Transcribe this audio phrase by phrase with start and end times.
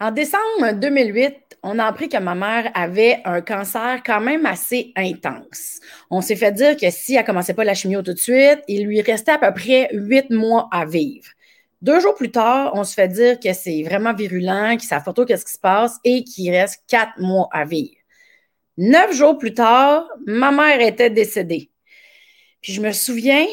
[0.00, 4.92] En décembre 2008, on a appris que ma mère avait un cancer quand même assez
[4.94, 5.80] intense.
[6.08, 8.86] On s'est fait dire que si elle commençait pas la chimio tout de suite, il
[8.86, 11.26] lui restait à peu près huit mois à vivre.
[11.82, 15.24] Deux jours plus tard, on se fait dire que c'est vraiment virulent, qu'il savent pas
[15.24, 17.96] qu'est-ce qui se passe et qu'il reste quatre mois à vivre.
[18.76, 21.70] Neuf jours plus tard, ma mère était décédée.
[22.60, 23.46] Puis je me souviens,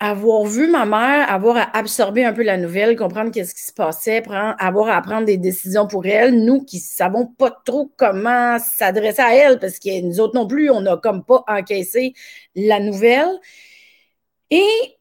[0.00, 3.72] avoir vu ma mère, avoir à absorber un peu la nouvelle, comprendre qu'est-ce qui se
[3.72, 9.22] passait, avoir à prendre des décisions pour elle, nous qui savons pas trop comment s'adresser
[9.22, 12.14] à elle, parce que nous autres non plus, on n'a comme pas encaissé
[12.54, 13.28] la nouvelle.
[14.50, 14.96] Et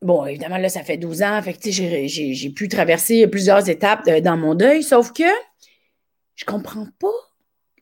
[0.00, 4.38] bon, évidemment, là, ça fait 12 ans, fait que j'ai pu traverser plusieurs étapes dans
[4.38, 5.24] mon deuil, sauf que
[6.34, 7.08] je comprends pas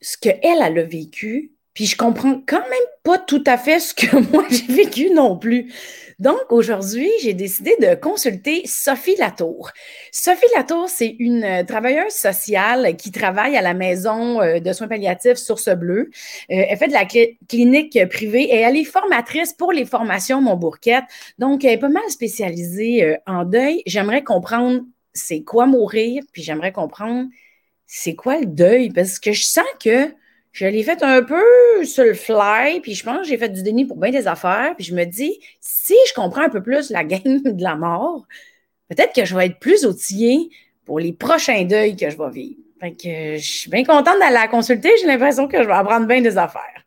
[0.01, 3.93] ce qu'elle, elle a vécu, puis je comprends quand même pas tout à fait ce
[3.93, 5.71] que moi j'ai vécu non plus.
[6.19, 9.71] Donc, aujourd'hui, j'ai décidé de consulter Sophie Latour.
[10.11, 14.89] Sophie Latour, c'est une euh, travailleuse sociale qui travaille à la maison euh, de soins
[14.89, 16.09] palliatifs Source Bleue.
[16.51, 21.05] Euh, elle fait de la clinique privée et elle est formatrice pour les formations Montbourquette.
[21.37, 23.81] Donc, elle est pas mal spécialisée en deuil.
[23.85, 24.81] J'aimerais comprendre
[25.13, 27.29] c'est quoi mourir, puis j'aimerais comprendre
[27.87, 30.13] c'est quoi le deuil, parce que je sens que
[30.51, 31.43] je l'ai fait un peu
[31.83, 34.73] sur le fly, puis je pense que j'ai fait du déni pour bien des affaires,
[34.75, 38.25] puis je me dis, si je comprends un peu plus la game de la mort,
[38.89, 40.49] peut-être que je vais être plus outillée
[40.85, 42.59] pour les prochains deuils que je vais vivre.
[42.79, 46.07] Fait que je suis bien contente d'aller la consulter, j'ai l'impression que je vais apprendre
[46.07, 46.85] bien des affaires.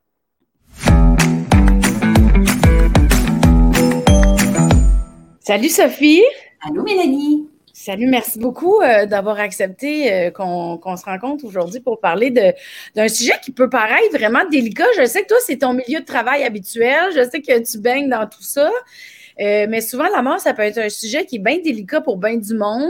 [5.41, 6.23] Salut Sophie.
[6.65, 7.52] Allô Mélanie.
[7.85, 13.33] Salut, merci beaucoup euh, d'avoir accepté euh, qu'on se rencontre aujourd'hui pour parler d'un sujet
[13.43, 14.85] qui peut paraître vraiment délicat.
[14.97, 17.11] Je sais que toi, c'est ton milieu de travail habituel.
[17.13, 18.71] Je sais que tu baignes dans tout ça.
[19.41, 22.19] Euh, mais souvent, la mort, ça peut être un sujet qui est bien délicat pour
[22.19, 22.89] bien du monde.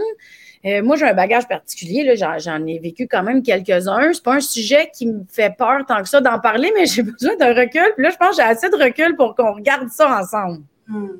[0.62, 4.12] moi, j'ai un bagage particulier, j'en ai vécu quand même quelques-uns.
[4.12, 7.02] C'est pas un sujet qui me fait peur tant que ça d'en parler, mais j'ai
[7.02, 7.94] besoin d'un recul.
[7.96, 10.64] Puis là, je pense que j'ai assez de recul pour qu'on regarde ça ensemble.
[10.86, 11.12] Hmm.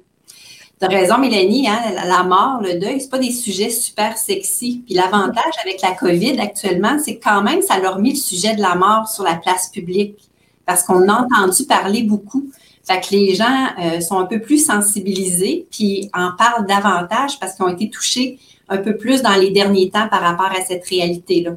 [0.82, 4.82] As raison, Mélanie, hein, la mort, le deuil, ce pas des sujets super sexy.
[4.84, 8.60] Puis l'avantage avec la COVID actuellement, c'est quand même, ça leur mis le sujet de
[8.60, 10.18] la mort sur la place publique
[10.66, 12.50] parce qu'on a entendu parler beaucoup.
[12.84, 17.54] Fait que les gens euh, sont un peu plus sensibilisés, puis en parlent davantage parce
[17.54, 20.84] qu'ils ont été touchés un peu plus dans les derniers temps par rapport à cette
[20.86, 21.52] réalité-là.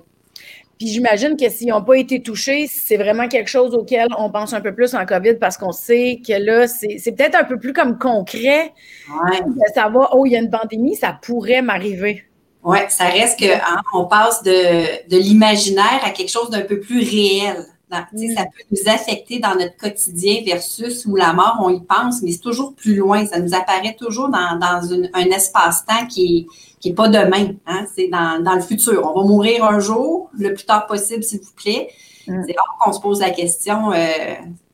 [0.78, 4.54] Puis j'imagine que s'ils n'ont pas été touchés, c'est vraiment quelque chose auquel on pense
[4.54, 7.72] un peu plus en COVID parce qu'on sait que là, c'est peut-être un peu plus
[7.72, 8.74] comme concret
[9.08, 12.26] de savoir, oh, il y a une pandémie, ça pourrait m'arriver.
[12.64, 16.80] Oui, ça reste que hein, on passe de, de l'imaginaire à quelque chose d'un peu
[16.80, 17.66] plus réel.
[17.92, 18.36] Ça mm.
[18.36, 22.40] peut nous affecter dans notre quotidien versus où la mort, on y pense, mais c'est
[22.40, 23.26] toujours plus loin.
[23.26, 26.46] Ça nous apparaît toujours dans, dans un espace-temps qui est
[26.86, 29.12] qui n'est pas demain, hein, c'est dans, le futur.
[29.12, 31.90] On va mourir un jour, le plus tard possible, s'il vous plaît.
[32.28, 32.44] Mm.
[32.46, 33.98] C'est rare qu'on se pose la question, euh,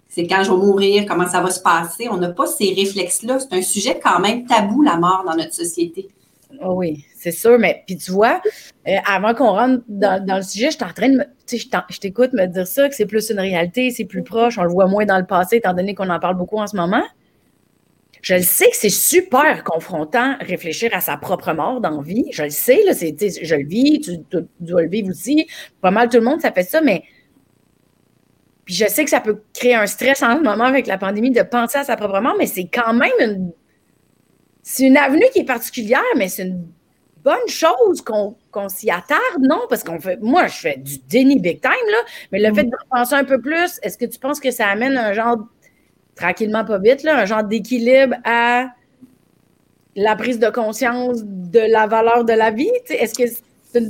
[0.09, 2.09] c'est quand je vais mourir, comment ça va se passer?
[2.11, 3.39] On n'a pas ces réflexes-là.
[3.39, 6.09] C'est un sujet quand même tabou, la mort, dans notre société.
[6.61, 8.41] Oh oui, c'est sûr, mais puis tu vois,
[8.89, 11.69] euh, avant qu'on rentre dans, le sujet, je suis en train de me, tu sais,
[11.89, 14.69] je t'écoute me dire ça, que c'est plus une réalité, c'est plus proche, on le
[14.69, 17.03] voit moins dans le passé, étant donné qu'on en parle beaucoup en ce moment.
[18.21, 22.25] Je le sais que c'est super confrontant réfléchir à sa propre mort dans la vie.
[22.31, 25.47] Je le sais, là, c'est, je le vis, tu, dois le vivre aussi.
[25.81, 27.03] Pas mal tout le monde, ça fait ça, mais.
[28.65, 31.31] Puis je sais que ça peut créer un stress en ce moment avec la pandémie
[31.31, 33.51] de penser à sa propre mort, mais c'est quand même une.
[34.61, 36.67] C'est une avenue qui est particulière, mais c'est une
[37.23, 39.61] bonne chose qu'on s'y attarde, non?
[39.67, 40.21] Parce qu'on fait.
[40.21, 41.97] Moi, je fais du déni big time, là,
[42.31, 42.55] mais le mm.
[42.55, 45.38] fait de penser un peu plus, est-ce que tu penses que ça amène un genre
[46.16, 48.67] tranquillement, pas vite, là, un genre d'équilibre à
[49.95, 52.72] la prise de conscience de la valeur de la vie?
[52.89, 53.23] Est-ce que
[53.73, 53.83] c'est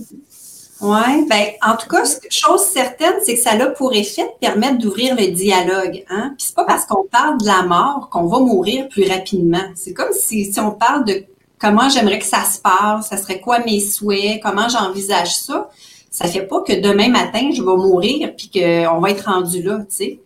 [0.82, 4.80] Oui, bien, en tout cas, chose certaine, c'est que ça a pour effet de permettre
[4.80, 6.04] d'ouvrir le dialogue.
[6.10, 6.34] Hein?
[6.38, 9.64] Puis c'est pas parce qu'on parle de la mort qu'on va mourir plus rapidement.
[9.76, 11.26] C'est comme si, si on parle de
[11.60, 15.70] comment j'aimerais que ça se passe, ça serait quoi mes souhaits, comment j'envisage ça.
[16.10, 19.80] Ça fait pas que demain matin, je vais mourir puis qu'on va être rendu là,
[19.80, 20.20] tu sais.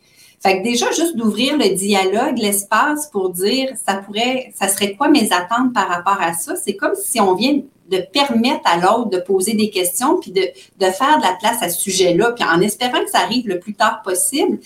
[0.46, 5.08] Fait que déjà, juste d'ouvrir le dialogue, l'espace pour dire ça pourrait, ça serait quoi
[5.08, 9.10] mes attentes par rapport à ça, c'est comme si on vient de permettre à l'autre
[9.10, 12.46] de poser des questions puis de, de faire de la place à ce sujet-là, puis
[12.46, 14.60] en espérant que ça arrive le plus tard possible.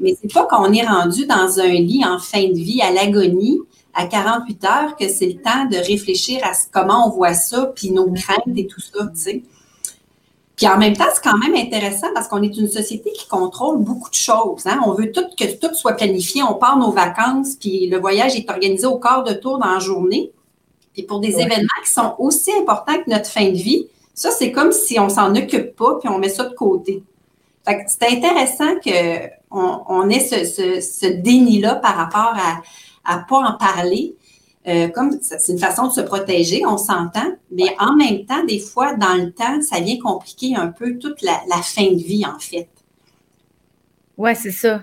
[0.00, 3.60] Mais c'est pas qu'on est rendu dans un lit en fin de vie, à l'agonie,
[3.94, 7.92] à 48 heures, que c'est le temps de réfléchir à comment on voit ça, puis
[7.92, 9.42] nos craintes et tout ça, tu sais.
[10.60, 13.78] Puis en même temps, c'est quand même intéressant parce qu'on est une société qui contrôle
[13.78, 14.66] beaucoup de choses.
[14.66, 14.78] Hein.
[14.84, 16.42] On veut tout, que tout soit planifié.
[16.42, 19.78] On part nos vacances, puis le voyage est organisé au quart de tour dans la
[19.78, 20.32] journée.
[20.92, 24.52] Puis pour des événements qui sont aussi importants que notre fin de vie, Ça, c'est
[24.52, 27.02] comme si on s'en occupe pas, puis on met ça de côté.
[27.64, 32.34] c'est intéressant qu'on on ait ce, déni-là par rapport
[33.06, 34.14] à ne pas en parler.
[34.68, 38.58] Euh, comme c'est une façon de se protéger, on s'entend, mais en même temps, des
[38.58, 42.38] fois, dans le temps, ça vient compliquer un peu toute la, fin de vie, en
[42.38, 42.68] fait.
[44.18, 44.82] Oui, c'est ça.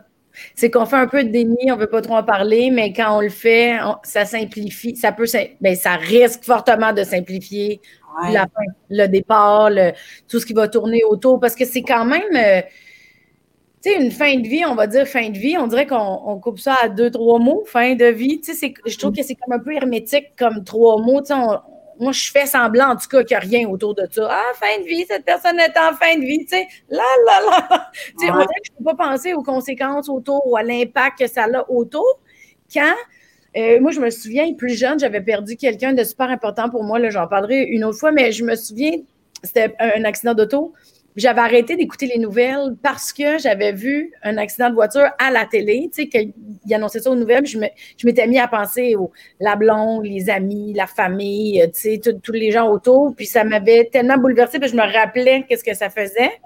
[0.56, 2.92] C'est qu'on fait un peu de déni, on ne veut pas trop en parler, mais
[2.92, 5.26] quand on le fait, ça simplifie, ça peut,
[5.62, 7.80] ben, ça risque fortement de simplifier
[8.32, 9.70] la fin, le départ,
[10.28, 12.62] tout ce qui va tourner autour, parce que c'est quand même, euh,
[13.88, 16.40] tu sais, une fin de vie, on va dire fin de vie, on dirait qu'on
[16.42, 18.42] coupe ça à deux, trois mots, fin de vie.
[18.42, 21.22] Tu sais, je trouve que c'est comme un peu hermétique comme trois mots.
[21.22, 21.40] Tu sais,
[22.00, 24.28] moi, je fais semblant, en tout cas, qu'il n'y a rien autour de ça.
[24.30, 27.42] Ah, fin de vie, cette personne est en fin de vie, tu sais, là, là,
[27.50, 27.90] là.
[28.20, 30.64] Tu sais, on dirait que je ne peux pas penser aux conséquences autour ou à
[30.64, 32.20] l'impact que ça a autour.
[32.72, 32.94] Quand,
[33.56, 37.00] euh, moi, je me souviens, plus jeune, j'avais perdu quelqu'un de super important pour moi,
[37.10, 38.98] j'en parlerai une autre fois, mais je me souviens,
[39.44, 40.74] c'était un accident d'auto.
[41.18, 45.46] J'avais arrêté d'écouter les nouvelles parce que j'avais vu un accident de voiture à la
[45.46, 46.32] télé, tu sais, qu'il
[46.72, 47.48] annonçait ça aux nouvelles.
[47.48, 47.58] je,
[48.06, 52.52] m'étais mis à penser aux la blonde, les amis, la famille, tu sais, tous les
[52.52, 53.16] gens autour.
[53.16, 56.40] Puis ça m'avait tellement bouleversée, puis je me rappelais qu'est-ce que ça faisait.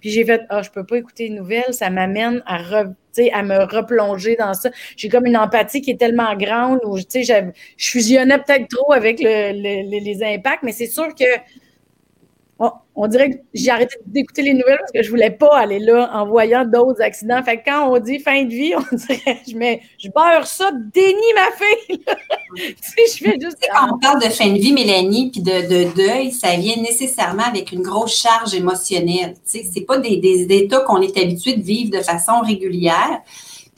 [0.00, 3.42] Puis j'ai fait, ah, oh, je peux pas écouter les nouvelles, ça m'amène à, à
[3.42, 4.70] me replonger dans ça.
[4.96, 8.90] J'ai comme une empathie qui est tellement grande où, tu sais, je fusionnais peut-être trop
[8.94, 11.26] avec les impacts, mais c'est sûr que
[12.94, 16.10] on, dirait que j'ai arrêté d'écouter les nouvelles parce que je voulais pas aller là
[16.12, 17.40] en voyant d'autres accidents.
[17.44, 20.70] Fait que quand on dit fin de vie, on dirait je mets, je beurre ça,
[20.72, 21.98] dénie ma fille.
[22.56, 23.58] tu je fais juste.
[23.72, 27.70] quand on parle de fin de vie, Mélanie, puis de, deuil, ça vient nécessairement avec
[27.70, 29.34] une grosse charge émotionnelle.
[29.34, 33.22] Tu sais, c'est pas des, des états qu'on est habitué de vivre de façon régulière.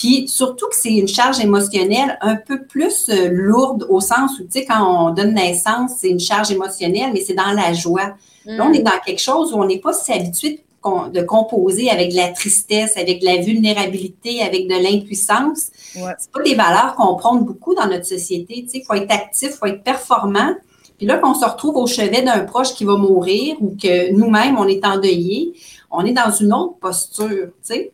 [0.00, 4.44] Puis surtout que c'est une charge émotionnelle un peu plus euh, lourde au sens où,
[4.44, 8.14] tu sais, quand on donne naissance, c'est une charge émotionnelle, mais c'est dans la joie.
[8.46, 8.84] Là, on est mm.
[8.84, 10.64] dans quelque chose où on n'est pas si habitué
[11.12, 15.70] de, composer avec de la tristesse, avec de la vulnérabilité, avec de l'impuissance.
[15.96, 16.12] Ouais.
[16.18, 18.66] C'est pas des valeurs qu'on prône beaucoup dans notre société.
[18.72, 20.54] Il faut être actif, il faut être performant.
[20.96, 24.58] Puis là, qu'on se retrouve au chevet d'un proche qui va mourir ou que nous-mêmes,
[24.58, 25.54] on est endeuillé,
[25.90, 27.92] on est dans une autre posture, tu sais.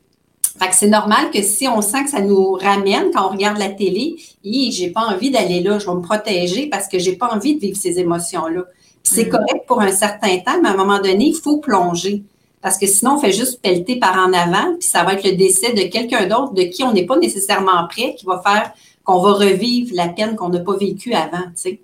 [0.58, 3.58] Fait que c'est normal que si on sent que ça nous ramène quand on regarde
[3.58, 7.28] la télé, j'ai pas envie d'aller là, je vais me protéger parce que j'ai pas
[7.28, 8.64] envie de vivre ces émotions-là.
[9.06, 9.30] C'est mm.
[9.30, 12.22] correct pour un certain temps, mais à un moment donné, il faut plonger.
[12.60, 15.36] Parce que sinon, on fait juste pelleter par en avant, puis ça va être le
[15.36, 18.72] décès de quelqu'un d'autre de qui on n'est pas nécessairement prêt, qui va faire
[19.04, 21.80] qu'on va revivre la peine qu'on n'a pas vécue avant, tu sais.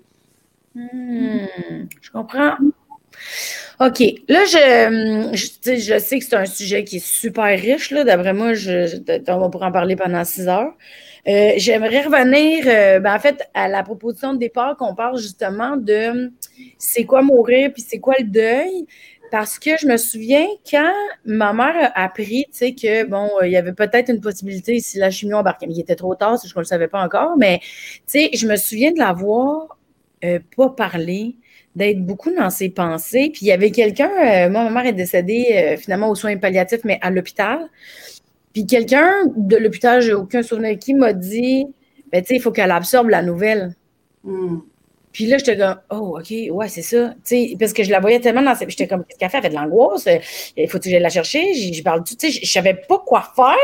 [0.75, 1.45] Hmm,
[2.01, 2.55] je comprends.
[3.79, 3.99] OK.
[4.27, 7.91] Là, je, je, sais que c'est un sujet qui est super riche.
[7.91, 8.03] Là.
[8.03, 8.97] D'après moi, je,
[9.29, 10.73] on va pouvoir en parler pendant six heures.
[11.27, 15.77] Euh, j'aimerais revenir, euh, ben, en fait, à la proposition de départ qu'on parle justement
[15.77, 16.31] de
[16.77, 18.85] c'est quoi mourir puis c'est quoi le deuil.
[19.31, 20.93] Parce que je me souviens quand
[21.25, 24.99] ma mère a appris, tu sais, que bon, il y avait peut-être une possibilité si
[24.99, 25.65] la chimie embarquait.
[25.65, 27.35] Mais il était trop tard, je ne le savais pas encore.
[27.37, 27.69] Mais tu
[28.05, 29.77] sais, je me souviens de l'avoir
[30.23, 31.35] euh, pas parlé
[31.75, 33.29] d'être beaucoup dans ses pensées.
[33.33, 36.37] Puis il y avait quelqu'un, euh, moi, ma mère est décédée euh, finalement aux soins
[36.37, 37.69] palliatifs, mais à l'hôpital.
[38.53, 41.65] Puis quelqu'un de l'hôpital, j'ai aucun souvenir qui m'a dit,
[42.11, 43.75] ben, tu sais, il faut qu'elle absorbe la nouvelle.
[44.23, 44.59] Hmm.
[45.11, 47.13] Puis là, j'étais comme, oh, OK, ouais, c'est ça.
[47.23, 48.69] sais, parce que je la voyais tellement dans cette.
[48.71, 49.37] J'étais comme, qu'est-ce qu'elle fait?
[49.37, 50.07] Elle fait de l'angoisse.
[50.57, 51.53] Il faut que j'aille la chercher?
[51.53, 53.55] Je parle, tu sais, je savais pas quoi faire.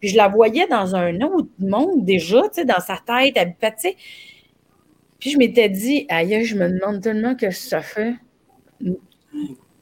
[0.00, 3.34] Puis je la voyais dans un autre monde déjà, tu sais, dans sa tête.
[3.36, 3.96] Elle, tu sais,
[5.18, 8.14] puis je m'étais dit, aïe, je me demande tellement que ça fait.
[8.80, 8.94] Tu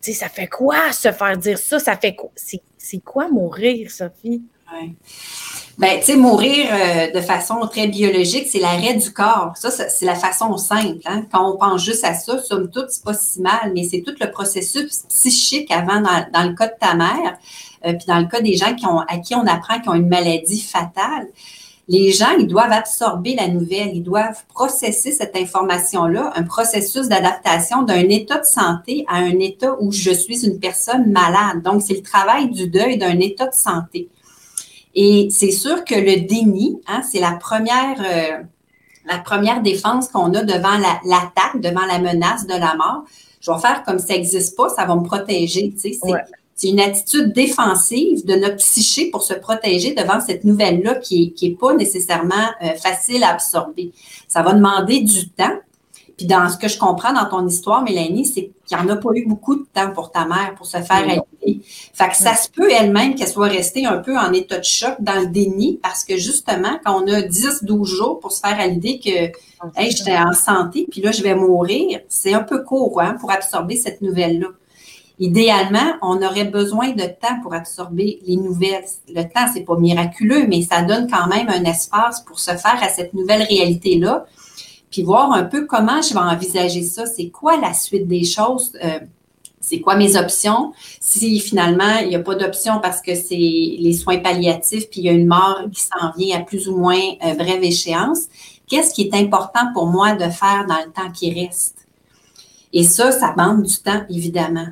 [0.01, 1.81] sais, ça fait quoi se faire dire ça?
[1.81, 2.31] Ça fait quoi?
[2.37, 4.43] C'est quoi mourir, Sophie?
[4.73, 4.95] Oui.
[5.79, 9.53] Ben, tu sais, mourir euh, de façon très biologique, c'est l'arrêt du corps.
[9.57, 11.01] Ça, c'est la façon simple.
[11.05, 11.27] Hein?
[11.31, 14.15] Quand on pense juste à ça, somme toute, c'est pas si mal, mais c'est tout
[14.19, 17.39] le processus psychique avant, dans, le cas de ta mère,
[17.85, 19.95] euh, puis dans le cas des gens qui ont, à qui on apprend qu'ils ont
[19.95, 21.27] une maladie fatale
[21.89, 27.83] les gens, ils doivent absorber la nouvelle, ils doivent processer cette information-là, un processus d'adaptation
[27.83, 31.63] d'un état de santé à un état où je suis une personne malade.
[31.63, 34.09] Donc, c'est le travail du deuil d'un état de santé.
[34.97, 38.43] Et c'est sûr que le déni, hein, c'est la première, euh,
[39.07, 43.05] la première défense qu'on a devant l'attaque, devant la menace de la mort.
[43.41, 45.71] Je vais faire comme ça n'existe pas, ça va me protéger.
[45.79, 46.01] Tu sais,
[46.55, 51.49] c'est une attitude défensive de notre psyché pour se protéger devant cette nouvelle-là qui n'est
[51.49, 53.93] est pas nécessairement euh, facile à absorber.
[54.27, 55.59] Ça va demander du temps.
[56.17, 58.97] Puis dans ce que je comprends dans ton histoire, Mélanie, c'est qu'il n'y en a
[58.97, 61.61] pas eu beaucoup de temps pour ta mère pour se faire aider.
[61.93, 64.95] Fait que ça se peut elle-même qu'elle soit restée un peu en état de choc
[65.01, 68.67] dans le déni parce que justement, quand on a 10-12 jours pour se faire à
[68.67, 69.11] l'idée que
[69.79, 73.31] hey, j'étais en santé, puis là, je vais mourir, c'est un peu court hein, pour
[73.31, 74.49] absorber cette nouvelle-là.
[75.19, 78.85] Idéalement, on aurait besoin de temps pour absorber les nouvelles.
[79.09, 82.79] Le temps, c'est pas miraculeux, mais ça donne quand même un espace pour se faire
[82.83, 84.27] à cette nouvelle réalité-là,
[84.91, 87.07] puis voir un peu comment je vais envisager ça.
[87.07, 88.73] C'est quoi la suite des choses?
[88.83, 89.01] Euh,
[89.61, 90.73] c'est quoi mes options?
[91.01, 95.07] Si finalement, il n'y a pas d'option parce que c'est les soins palliatifs, puis il
[95.07, 98.27] y a une mort qui s'en vient à plus ou moins euh, brève échéance,
[98.69, 101.87] qu'est-ce qui est important pour moi de faire dans le temps qui reste?
[102.73, 104.69] Et ça, ça demande du temps, évidemment.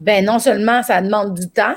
[0.00, 1.76] Ben non seulement ça demande du temps,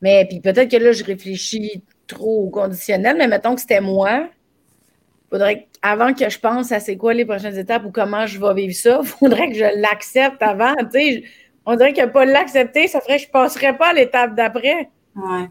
[0.00, 4.28] mais puis peut-être que là, je réfléchis trop au conditionnel, mais mettons que c'était moi.
[5.30, 8.54] Faudrait avant que je pense à c'est quoi les prochaines étapes ou comment je vais
[8.54, 10.74] vivre ça, il faudrait que je l'accepte avant.
[11.66, 14.90] on dirait que pas l'accepter, ça ferait que je passerais pas à l'étape d'après.
[15.16, 15.48] Ouais.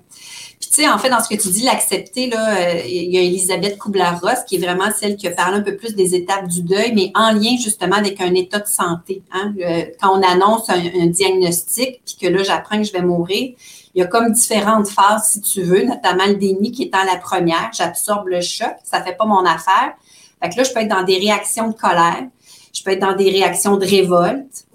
[0.60, 3.22] Puis, tu sais, en fait, dans ce que tu dis, l'accepter, euh, il y a
[3.22, 6.64] Elisabeth Kubler-Ross qui est vraiment celle qui a parlé un peu plus des étapes du
[6.64, 9.22] deuil, mais en lien justement avec un état de santé.
[9.32, 9.54] Hein.
[9.60, 13.54] Euh, quand on annonce un, diagnostic, puis que là, j'apprends que je vais mourir,
[13.96, 17.18] il y a comme différentes phases, si tu veux, notamment le déni qui étant la
[17.18, 17.72] première.
[17.74, 19.94] J'absorbe le choc, ça fait pas mon affaire.
[20.42, 22.28] Fait que là, je peux être dans des réactions de colère,
[22.74, 24.66] je peux être dans des réactions de révolte,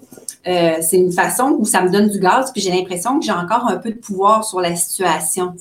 [0.47, 3.31] euh, c'est une façon où ça me donne du gaz, puis j'ai l'impression que j'ai
[3.31, 5.55] encore un peu de pouvoir sur la situation.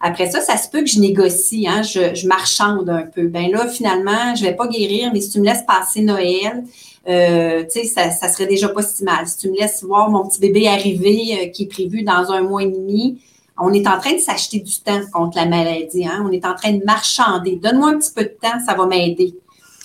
[0.00, 3.28] Après ça, ça se peut que je négocie, hein, je, marchande un peu.
[3.28, 6.64] Ben là, finalement, je vais pas guérir, mais si tu me laisses passer Noël,
[7.08, 9.26] euh, tu sais, ça, serait déjà pas si mal.
[9.26, 12.42] Si tu me laisses voir mon petit bébé arriver euh, qui est prévu dans un
[12.42, 13.22] mois et demi,
[13.58, 16.06] on est en train de s'acheter du temps contre la maladie.
[16.06, 16.24] Hein?
[16.28, 17.56] On est en train de marchander.
[17.56, 19.34] Donne-moi un petit peu de temps, ça va m'aider.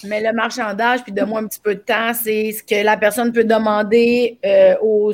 [0.03, 3.31] Mais le marchandage, puis donne-moi un petit peu de temps, c'est ce que la personne
[3.31, 5.13] peut demander euh, aux,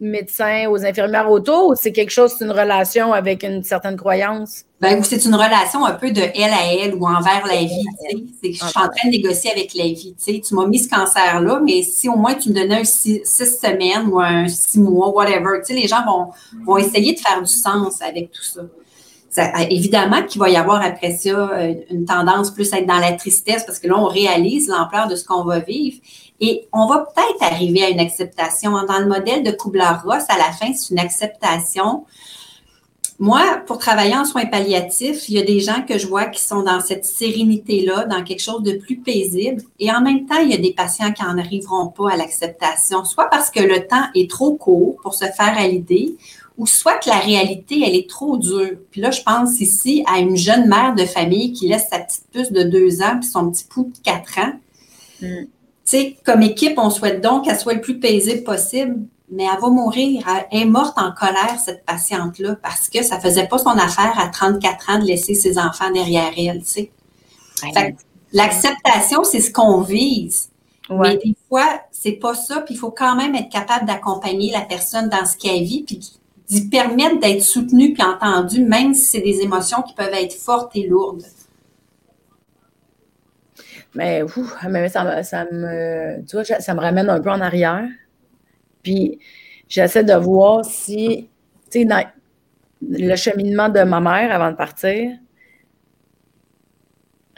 [0.00, 4.64] médecins, aux infirmières autour, ou c'est quelque chose, c'est une relation avec une certaine croyance?
[4.80, 7.84] Ben, c'est une relation un peu de elle à elle ou envers la vie.
[8.42, 10.14] C'est que je suis en train de négocier avec la vie.
[10.16, 14.08] Tu m'as mis ce cancer-là, mais si au moins tu me donnais un six, semaines
[14.08, 16.28] ou un six mois, whatever, les gens vont,
[16.66, 18.62] vont essayer de faire du sens avec tout ça
[19.70, 23.12] évidemment qu'il va y avoir après ça euh, une tendance plus à être dans la
[23.12, 25.98] tristesse parce que là, on réalise l'ampleur de ce qu'on va vivre.
[26.40, 28.72] Et on va peut-être arriver à une acceptation.
[28.72, 32.04] Dans le modèle de Kubler-Ross, à la fin, c'est une acceptation.
[33.18, 36.42] Moi, pour travailler en soins palliatifs, il y a des gens que je vois qui
[36.42, 39.62] sont dans cette sérénité-là, dans quelque chose de plus paisible.
[39.80, 43.04] Et en même temps, il y a des patients qui n'en arriveront pas à l'acceptation,
[43.06, 46.14] soit parce que le temps est trop court pour se faire à l'idée,
[46.58, 48.78] ou soit que la réalité, elle est trop dure.
[48.90, 52.24] Puis là, je pense ici à une jeune mère de famille qui laisse sa petite
[52.32, 54.52] puce de deux ans puis son petit pouls de quatre ans.
[55.20, 55.44] Mm.
[55.44, 55.48] Tu
[55.84, 58.96] sais, comme équipe, on souhaite donc qu'elle soit le plus paisible possible,
[59.30, 60.26] mais elle va mourir.
[60.50, 64.28] Elle est morte en colère, cette patiente-là, parce que ça faisait pas son affaire à
[64.28, 66.90] 34 ans de laisser ses enfants derrière elle, tu sais.
[68.32, 70.50] L'acceptation, c'est ce qu'on vise.
[70.90, 74.60] Mais des fois, c'est pas ça, puis il faut quand même être capable d'accompagner la
[74.60, 76.00] personne dans ce qu'elle vit, puis
[76.48, 80.74] d'y permettre d'être soutenu puis entendu, même si c'est des émotions qui peuvent être fortes
[80.76, 81.24] et lourdes.
[83.94, 84.22] Mais,
[84.88, 87.88] ça, ça, me, ça me ramène un peu en arrière.
[88.82, 89.18] Puis
[89.68, 91.28] j'essaie de voir si,
[91.70, 92.06] tu sais, dans
[92.82, 95.16] le cheminement de ma mère avant de partir,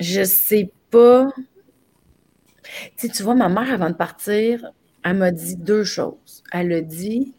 [0.00, 1.28] je sais pas.
[2.96, 4.72] Tu tu vois, ma mère avant de partir,
[5.04, 6.42] elle m'a dit deux choses.
[6.52, 7.34] Elle a dit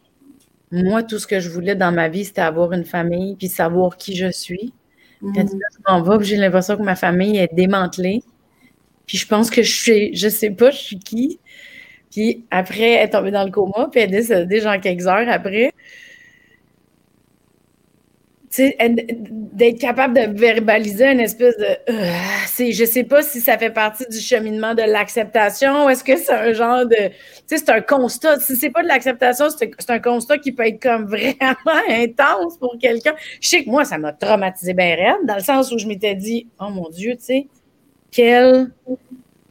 [0.72, 3.96] moi, tout ce que je voulais dans ma vie, c'était avoir une famille puis savoir
[3.96, 4.72] qui je suis.
[5.20, 5.48] Quand mhm.
[5.48, 8.22] je m'en vais, j'ai l'impression que ma famille est démantelée.
[9.06, 11.40] Puis je pense que je suis, je sais pas, je suis qui.
[12.10, 15.28] Puis après, elle est tombée dans le coma, puis elle est décédée genre quelques heures
[15.28, 15.72] après
[18.58, 21.64] d'être capable de verbaliser une espèce de.
[21.88, 22.12] Euh,
[22.46, 25.88] c'est, je sais pas si ça fait partie du cheminement de l'acceptation.
[25.88, 27.10] Est-ce que c'est un genre de.
[27.46, 28.40] C'est un constat.
[28.40, 32.76] Si c'est pas de l'acceptation, c'est, un constat qui peut être comme vraiment intense pour
[32.80, 33.14] quelqu'un.
[33.40, 36.16] Je sais que moi, ça m'a traumatisé bien raide, dans le sens où je m'étais
[36.16, 37.46] dit, oh mon Dieu, tu sais,
[38.10, 38.72] quel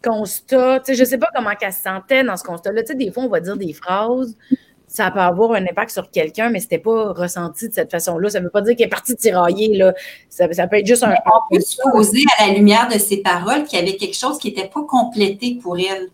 [0.04, 0.82] constat.
[0.82, 2.82] Tu sais, je sais pas comment elle se sentait dans ce constat-là.
[2.82, 4.36] Tu sais, des fois, on va dire des phrases
[4.90, 8.32] ça peut avoir un impact sur quelqu'un, mais c'était pas ressenti de cette façon-là.
[8.32, 9.78] Ça ne veut pas dire qu'il est parti tirailler.
[9.78, 9.94] Là.
[10.30, 11.14] Ça, peut être juste un.
[11.14, 14.48] On peut supposer à la lumière de ses paroles qu'il y avait quelque chose qui
[14.48, 16.10] n'était pas complété pour elle.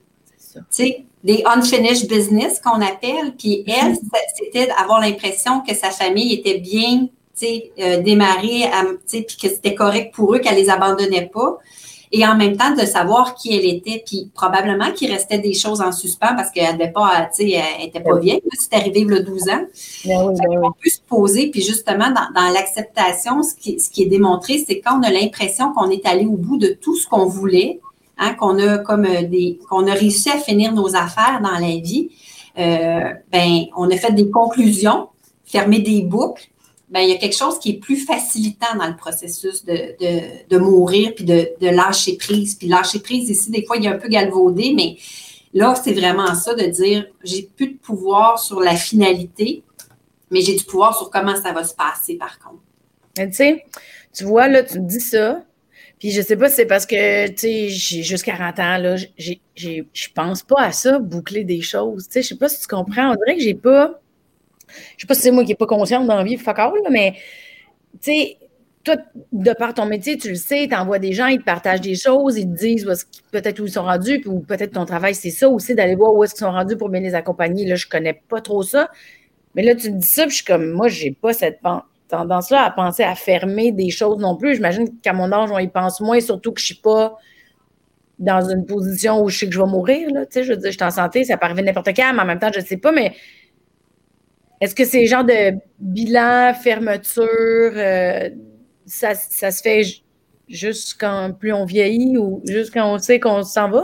[0.53, 3.33] Tu sais, des unfinished business qu'on appelle.
[3.37, 4.19] Puis elle, mm-hmm.
[4.35, 7.07] c'était d'avoir l'impression que sa famille était bien
[7.43, 8.69] euh, démarrée,
[9.07, 11.59] puis que c'était correct pour eux, qu'elle les abandonnait pas
[12.17, 15.81] et en même temps de savoir qui elle était, puis probablement qu'il restait des choses
[15.81, 19.19] en suspens parce qu'elle n'était pas, tu sais, elle était pas vieille, c'est arrivé a
[19.19, 19.65] 12 ans.
[20.05, 24.05] Ben ben on peut se poser, puis justement, dans, l'acceptation, ce qui, ce qui est
[24.05, 27.25] démontré, c'est quand on a l'impression qu'on est allé au bout de tout ce qu'on
[27.25, 27.81] voulait,
[28.17, 31.81] hein, qu'on a comme euh, des, qu'on a réussi à finir nos affaires dans la
[31.81, 32.11] vie,
[32.57, 35.09] euh, ben, on a fait des conclusions,
[35.43, 36.47] fermé des boucles,
[36.95, 39.97] ben, il y a quelque chose qui est plus facilitant dans le processus de,
[40.47, 42.55] de, mourir puis de, de, lâcher prise.
[42.55, 44.95] Puis lâcher prise ici, des fois, il a un peu galvaudé, mais
[45.53, 49.61] là, c'est vraiment ça de dire j'ai plus de pouvoir sur la finalité,
[50.31, 52.61] mais j'ai du pouvoir sur comment ça va se passer par contre.
[53.17, 53.65] tu sais,
[54.13, 55.43] tu vois, là, tu me dis ça,
[55.99, 58.95] puis je sais pas si c'est parce que, tu sais, j'ai juste 40 ans, là,
[59.17, 62.05] je pense pas à ça, boucler des choses.
[62.07, 63.11] Tu sais, je sais pas si tu comprends.
[63.11, 63.99] On dirait que j'ai pas.
[64.97, 66.71] Je sais pas si c'est moi qui n'ai pas consciente dans la vie, fuck all,
[66.91, 67.13] mais,
[68.01, 68.37] tu sais,
[68.83, 68.97] toi,
[69.31, 71.95] de par ton métier, tu le sais, tu envoies des gens, ils te partagent des
[71.95, 72.85] choses, ils te disent
[73.31, 76.23] peut-être où ils sont rendus, ou peut-être ton travail, c'est ça aussi, d'aller voir où
[76.23, 77.65] est-ce qu'ils sont rendus pour bien les accompagner.
[77.65, 78.89] Là, je connais pas trop ça.
[79.55, 81.59] Mais là, tu me dis ça, puis je suis comme, moi, j'ai pas cette
[82.09, 84.55] tendance-là à penser à fermer des choses non plus.
[84.55, 87.17] J'imagine qu'à mon âge, on y pense moins, surtout que je suis pas
[88.19, 90.09] dans une position où je sais que je vais mourir.
[90.13, 92.25] Là, je veux dire, je suis en santé, ça peut arriver n'importe quand, mais en
[92.25, 93.13] même temps, je ne sais pas, mais
[94.61, 97.23] est-ce que c'est genre de bilan, fermeture,
[97.75, 98.29] euh,
[98.85, 99.83] ça, ça, se fait
[100.47, 103.83] juste quand plus on vieillit ou juste quand on sait qu'on s'en va?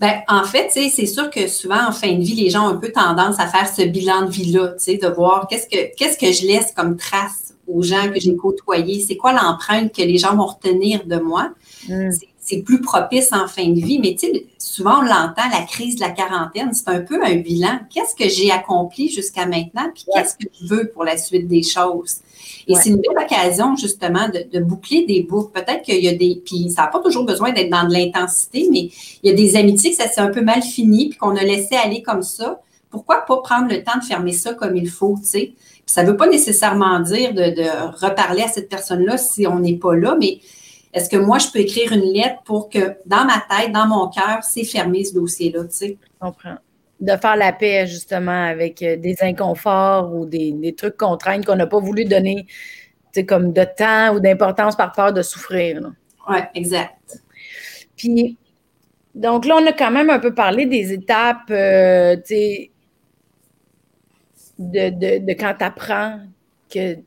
[0.00, 2.76] Ben, en fait, c'est sûr que souvent, en fin de vie, les gens ont un
[2.76, 6.46] peu tendance à faire ce bilan de vie-là, de voir qu'est-ce que, qu'est-ce que je
[6.46, 10.46] laisse comme trace aux gens que j'ai côtoyés, c'est quoi l'empreinte que les gens vont
[10.46, 11.50] retenir de moi?
[11.88, 12.10] Mm.
[12.12, 12.28] C'est
[12.62, 14.16] plus propice en fin de vie, mais
[14.58, 17.80] souvent on l'entend, la crise de la quarantaine, c'est un peu un bilan.
[17.90, 21.62] Qu'est-ce que j'ai accompli jusqu'à maintenant, puis qu'est-ce que je veux pour la suite des
[21.62, 22.18] choses?
[22.66, 25.52] Et c'est une belle occasion, justement, de, boucler des boucles.
[25.52, 26.42] Peut-être qu'il y a des.
[26.44, 28.90] Puis ça n'a pas toujours besoin d'être dans de l'intensité, mais
[29.22, 31.42] il y a des amitiés que ça s'est un peu mal fini, puis qu'on a
[31.42, 32.60] laissé aller comme ça.
[32.90, 35.52] Pourquoi pas prendre le temps de fermer ça comme il faut, tu sais?
[35.86, 39.94] Ça ne veut pas nécessairement dire de, reparler à cette personne-là si on n'est pas
[39.96, 40.40] là, mais
[40.92, 44.08] est-ce que moi, je peux écrire une lettre pour que dans ma tête, dans mon
[44.08, 45.98] cœur, c'est fermé ce dossier-là, tu sais?
[46.02, 46.56] Je comprends
[47.00, 51.66] de faire la paix justement avec euh, des inconforts ou des, trucs contraints qu'on n'a
[51.66, 52.46] pas voulu donner
[53.26, 55.80] comme de temps ou d'importance par peur de souffrir.
[56.28, 57.20] Oui, exact.
[57.96, 58.36] Puis,
[59.12, 62.68] donc là, on a quand même un peu parlé des étapes, euh, de,
[64.58, 66.20] de, de, quand tu apprends
[66.72, 66.98] que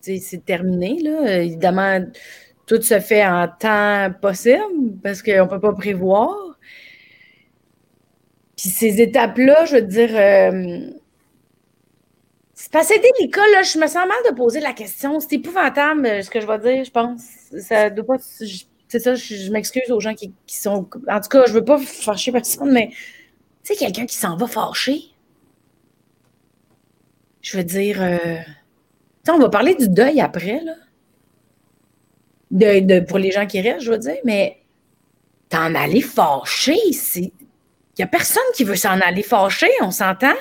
[0.00, 1.00] c'est terminé.
[1.02, 1.42] Là.
[1.42, 2.04] Évidemment,
[2.68, 6.36] tout se fait en temps possible parce qu'on ne peut pas prévoir.
[8.56, 10.90] Puis ces étapes-là, je veux dire, euh,
[12.52, 13.62] c'est pas assez délicat, là.
[13.62, 15.18] Je me sens mal de poser la question.
[15.18, 17.22] C'est épouvantable euh, ce que je vais dire, je pense.
[17.60, 18.16] Ça doit pas.
[18.88, 20.88] C'est ça, je, m'excuse aux gens qui, sont.
[21.08, 22.88] En tout cas, je veux pas fâcher personne, mais
[23.62, 25.00] tu sais, quelqu'un qui s'en va fâcher.
[27.40, 28.02] Je veux dire.
[28.02, 28.38] Euh,
[29.30, 30.74] on va parler du deuil après, là.
[32.50, 34.58] De, pour les gens qui restent, je veux dire, mais
[35.50, 37.32] t'en aller fâcher, c'est
[37.98, 40.34] il n'y a personne qui veut s'en aller fâché, on s'entend?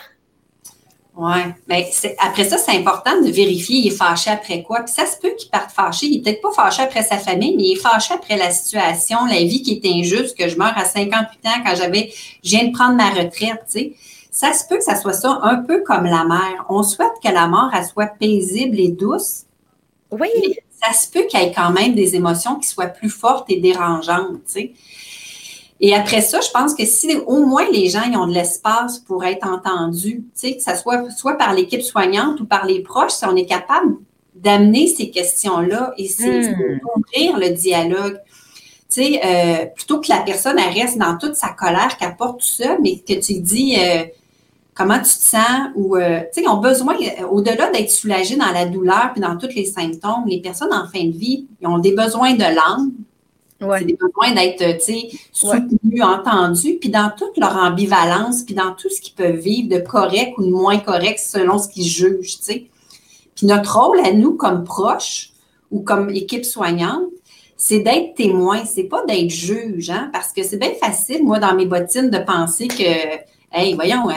[1.15, 1.89] Oui, mais
[2.19, 4.81] après ça, c'est important de vérifier il est fâché après quoi.
[4.81, 6.05] Puis ça se peut qu'il parte fâché.
[6.05, 9.25] Il n'est peut-être pas fâché après sa famille, mais il est fâché après la situation,
[9.25, 12.65] la vie qui est injuste, que je meurs à 58 ans quand j'avais, je viens
[12.65, 13.93] de prendre ma retraite, tu sais.
[14.29, 16.67] Ça se peut que ça soit ça un peu comme la mère.
[16.69, 19.45] On souhaite que la mort, elle soit paisible et douce.
[20.11, 20.29] Oui.
[20.81, 23.59] Ça se peut qu'il y ait quand même des émotions qui soient plus fortes et
[23.59, 24.57] dérangeantes.
[25.79, 29.23] Et après ça, je pense que si au moins les gens ont de l'espace pour
[29.25, 33.35] être entendus, que ce soit soit par l'équipe soignante ou par les proches, si on
[33.35, 33.95] est capable
[34.33, 36.79] d'amener ces questions-là et c'est hmm.
[36.79, 38.19] d'ouvrir le dialogue.
[38.89, 42.39] Tu sais, euh, plutôt que la personne elle reste dans toute sa colère qu'elle porte
[42.39, 44.05] tout ça, mais que tu dis euh,
[44.77, 46.95] comment tu te sens ou euh, tu sais, ils ont besoin,
[47.31, 51.03] au-delà d'être soulagés dans la douleur puis dans tous les symptômes, les personnes en fin
[51.03, 52.91] de vie, ils ont des besoins de langue,
[53.59, 54.79] c'est des besoins d'être,
[55.31, 59.79] soutenus, entendus, puis dans toute leur ambivalence, puis dans tout ce qu'ils peuvent vivre de
[59.79, 62.67] correct ou de moins correct selon ce qu'ils jugent, tu sais.
[63.35, 65.31] Puis notre rôle à nous, comme proches
[65.71, 67.05] ou comme équipe soignante,
[67.55, 71.55] c'est d'être témoin, c'est pas d'être juge, hein, parce que c'est bien facile, moi, dans
[71.55, 72.83] mes bottines, de penser que,
[73.51, 74.07] hey, voyons,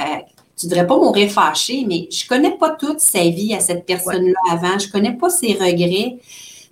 [0.61, 4.39] tu devrais pas mourir fâché, mais je connais pas toute sa vie à cette personne-là
[4.51, 6.19] avant, je connais pas ses regrets.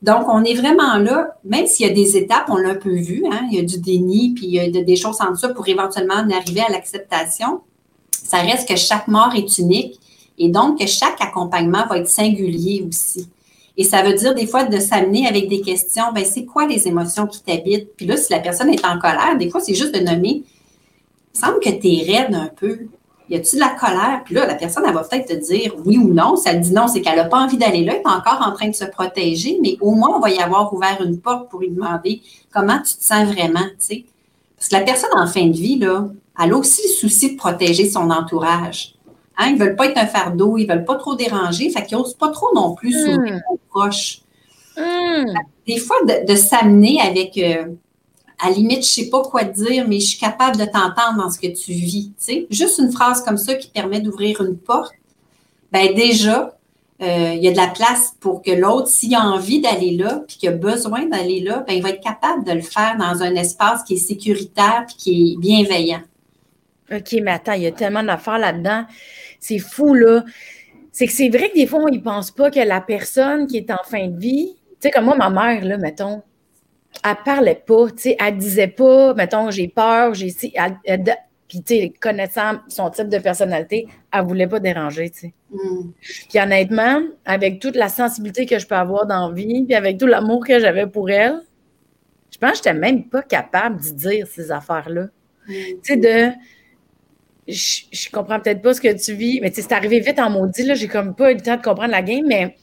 [0.02, 2.94] Donc, on est vraiment là, même s'il y a des étapes, on l'a un peu
[2.94, 5.54] vu, hein, il y a du déni, puis il y a des choses en dessous
[5.54, 7.60] pour éventuellement arriver à l'acceptation.
[8.10, 9.98] Ça reste que chaque mort est unique
[10.36, 13.28] et donc que chaque accompagnement va être singulier aussi.
[13.76, 16.86] Et ça veut dire des fois de s'amener avec des questions, ben c'est quoi les
[16.86, 17.96] émotions qui t'habitent?
[17.96, 20.42] Puis là, si la personne est en colère, des fois, c'est juste de nommer.
[21.34, 22.88] Il semble que tu es raide un peu
[23.30, 24.22] y a-tu de la colère?
[24.24, 26.36] Puis là, la personne, elle va peut-être te dire oui ou non.
[26.36, 28.52] Si elle dit non, c'est qu'elle n'a pas envie d'aller là, elle est encore en
[28.52, 31.60] train de se protéger, mais au moins, on va y avoir ouvert une porte pour
[31.60, 34.04] lui demander comment tu te sens vraiment, tu sais.
[34.56, 36.08] Parce que la personne en fin de vie, là,
[36.42, 38.94] elle a aussi le souci de protéger son entourage.
[39.36, 39.50] Hein?
[39.50, 42.28] Ils veulent pas être un fardeau, ils veulent pas trop déranger, fait qu'ils n'osent pas
[42.28, 43.14] trop non plus mmh.
[43.14, 44.20] s'ouvrir aux proches.
[44.76, 45.32] Hmm.
[45.66, 47.66] Des fois, de, s'amener avec, euh,
[48.38, 51.38] à limite, je sais pas quoi dire, mais je suis capable de t'entendre dans ce
[51.38, 52.12] que tu vis.
[52.50, 54.92] Juste une phrase comme ça qui permet d'ouvrir une porte,
[55.72, 56.56] ben déjà,
[57.00, 60.22] euh, il y a de la place pour que l'autre, s'il a envie d'aller là,
[60.26, 63.22] puis qu'il a besoin d'aller là, ben, il va être capable de le faire dans
[63.22, 66.02] un espace qui est sécuritaire puis qui est bienveillant.
[66.90, 68.84] OK, mais attends, il y a tellement d'affaires là-dedans.
[69.40, 70.24] C'est fou, là.
[70.90, 73.58] C'est que c'est vrai que des fois, on ne pense pas que la personne qui
[73.58, 76.22] est en fin de vie, tu sais, comme moi, ma mère, là, mettons,
[77.04, 80.32] elle parlait pas, tu sais, elle disait pas, mettons, j'ai peur, j'ai.
[81.48, 85.34] Puis, tu sais, connaissant son type de personnalité, elle voulait pas déranger, tu sais.
[85.50, 85.92] Mm.
[86.28, 89.96] Puis, honnêtement, avec toute la sensibilité que je peux avoir dans la vie, puis avec
[89.98, 91.40] tout l'amour que j'avais pour elle,
[92.30, 95.08] je pense que je n'étais même pas capable de dire ces affaires-là.
[95.48, 95.52] Mm.
[95.52, 96.32] Tu sais, de.
[97.46, 100.18] Je, je, comprends peut-être pas ce que tu vis, mais tu sais, c'est arrivé vite
[100.18, 100.74] en maudit, là.
[100.74, 102.56] J'ai comme pas eu le temps de comprendre la game, mais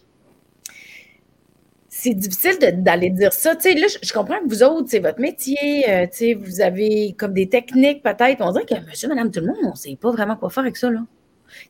[2.06, 3.54] c'est difficile d'aller dire ça.
[3.54, 6.06] Là, je, comprends que vous autres, c'est votre métier, euh,
[6.40, 8.42] vous avez comme des techniques peut-être.
[8.42, 10.64] On dirait que monsieur, madame, tout le monde, on ne sait pas vraiment quoi faire
[10.64, 11.00] avec ça, là.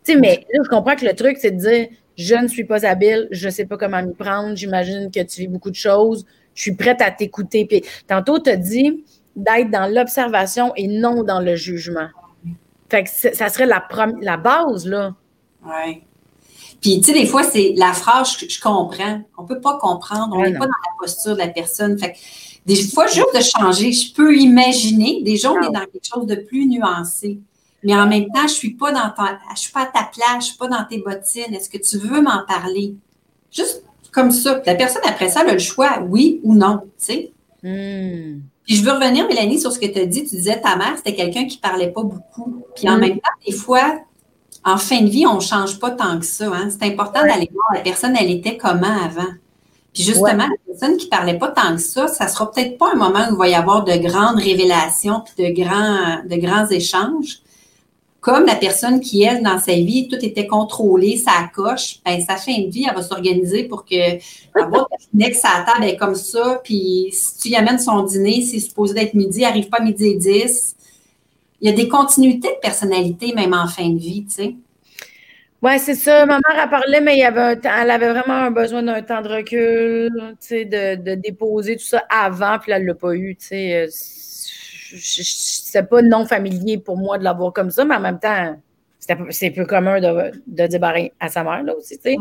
[0.07, 3.29] Mais là, je comprends que le truc, c'est de dire, je ne suis pas habile,
[3.31, 6.61] je ne sais pas comment m'y prendre, j'imagine que tu vis beaucoup de choses, je
[6.63, 7.65] suis prête à t'écouter.
[7.65, 9.05] Puis tantôt, tu as dit
[9.37, 12.07] d'être dans l'observation et non dans le jugement.
[12.89, 13.87] Fait que ça serait la,
[14.21, 15.13] la base, là.
[15.65, 16.03] Oui.
[16.85, 19.19] Puis, tu sais, des fois, c'est la phrase, je, comprends.
[19.39, 20.35] On ne peut pas comprendre.
[20.37, 21.97] On n'est pas dans la posture de la personne.
[21.97, 22.17] Fait que,
[22.67, 25.23] des fois, juste de changer, je peux imaginer.
[25.23, 27.39] Déjà, on est dans quelque chose de plus nuancé.
[27.83, 29.11] Mais en même temps, je ne suis pas dans
[29.55, 31.55] je suis pas à ta place, je ne suis pas dans tes bottines.
[31.55, 32.93] Est-ce que tu veux m'en parler?
[33.51, 34.61] Juste comme ça.
[34.63, 37.31] la personne, après ça, elle a le choix, oui ou non, tu sais.
[37.63, 38.41] Hmm.
[38.63, 40.21] Puis je veux revenir, Mélanie, sur ce que tu as dit.
[40.21, 42.63] Tu disais, ta mère, c'était quelqu'un qui ne parlait pas beaucoup.
[42.75, 42.99] Puis en hmm.
[42.99, 44.01] même temps, des fois,
[44.65, 46.47] en fin de vie, on ne change pas tant que ça.
[46.47, 46.69] Hein.
[46.71, 49.31] C'est important d'aller voir la personne, elle était comment avant.
[49.93, 52.77] Puis justement, la personne qui ne parlait pas tant que ça, ça ne sera peut-être
[52.77, 56.35] pas un moment où il va y avoir de grandes révélations puis de grands, de
[56.35, 57.39] grands échanges.
[58.19, 62.37] Comme la personne qui, elle, dans sa vie, tout était contrôlé, ça coche, ben, sa
[62.37, 64.15] fin de vie, elle va s'organiser pour que
[64.59, 68.59] avoir que sa table est comme ça, puis si tu y amènes son dîner, c'est
[68.59, 70.74] supposé d'être midi, elle n'arrive pas à midi et dix
[71.65, 74.55] il y a des continuités de personnalité, même en fin de vie, tu sais.
[75.63, 76.23] Oui, c'est ça.
[76.27, 79.23] Ma mère, a parlé, mais il y avait elle avait vraiment un besoin d'un temps
[79.23, 83.15] de recul, tu sais, de, déposer tout ça avant, puis là, elle ne l'a pas
[83.15, 83.87] eu, tu sais.
[83.89, 88.61] C'est pas non familier pour moi de l'avoir comme ça, mais en même temps,
[89.31, 92.15] c'est peu commun de, de dire à sa mère, là aussi, tu sais.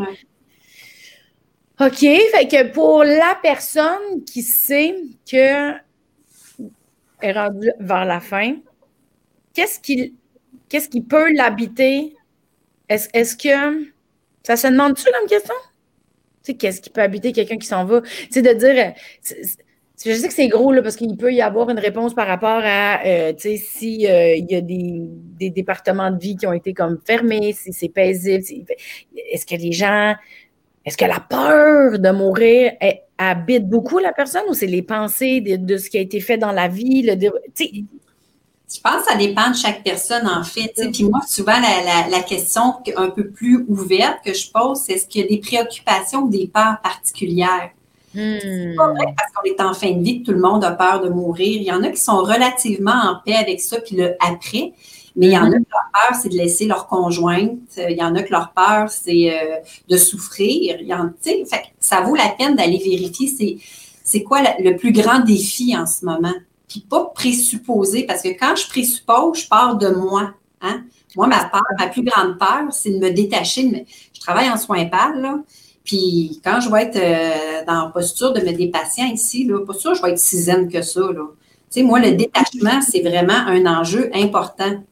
[1.82, 4.96] OK, fait que pour la personne qui sait
[5.30, 5.72] que
[7.20, 8.54] est rendue vers la fin,
[9.54, 9.80] qu'est-ce
[10.88, 12.14] qui, peut l'habiter?
[12.88, 13.86] Est-ce, est que
[14.42, 15.54] ça se demande-tu comme question?
[16.42, 18.02] Tu sais, qu'est-ce qui peut habiter quelqu'un qui s'en va?
[18.02, 18.92] Tu sais, de dire,
[20.04, 22.60] je sais que c'est gros, là, parce qu'il peut y avoir une réponse par rapport
[22.62, 26.74] à, euh, tu sais, s'il euh, y a des, départements de vie qui ont été
[26.74, 28.44] comme fermés, si c'est paisible,
[29.32, 30.14] est-ce que les gens,
[30.84, 32.72] est-ce que la peur de mourir
[33.16, 36.52] habite beaucoup la personne ou c'est les pensées de, ce qui a été fait dans
[36.52, 37.02] la vie?
[37.02, 37.14] Le,
[38.72, 40.72] je pense que ça dépend de chaque personne, en fait.
[40.92, 41.58] Puis moi, souvent,
[42.10, 45.38] la, question un peu plus ouverte que je pose, c'est est-ce qu'il y a des
[45.38, 47.70] préoccupations ou des peurs particulières?
[48.14, 49.14] C'est pas vrai hmm.
[49.16, 51.60] parce qu'on est en fin de vie que tout le monde a peur de mourir.
[51.60, 54.72] Il y en a qui sont relativement en paix avec ça, puis le après.
[55.16, 55.64] Mais il y en a hmm.
[55.64, 57.58] que leur peur, c'est de laisser leur conjointe.
[57.76, 59.56] Il y en a que leur peur, c'est euh,
[59.88, 60.78] de souffrir.
[60.80, 61.44] Il y en, fait,
[61.80, 63.58] ça vaut la peine d'aller vérifier
[64.06, 66.34] c'est quoi le plus grand défi en ce moment
[66.74, 70.34] puis pas présupposer, parce que quand je présuppose, je pars de moi.
[70.60, 70.82] Hein?
[71.14, 73.86] Moi, ma peur, ma plus grande peur, c'est de me détacher.
[74.12, 75.38] Je travaille en soins pâles, là.
[75.84, 79.64] Puis quand je vais être euh, dans la posture de me des patients ici, là,
[79.64, 81.02] pas sûr je vais être si zen que ça.
[81.02, 81.26] Là.
[81.70, 84.82] Tu sais, moi, le détachement, c'est vraiment un enjeu important.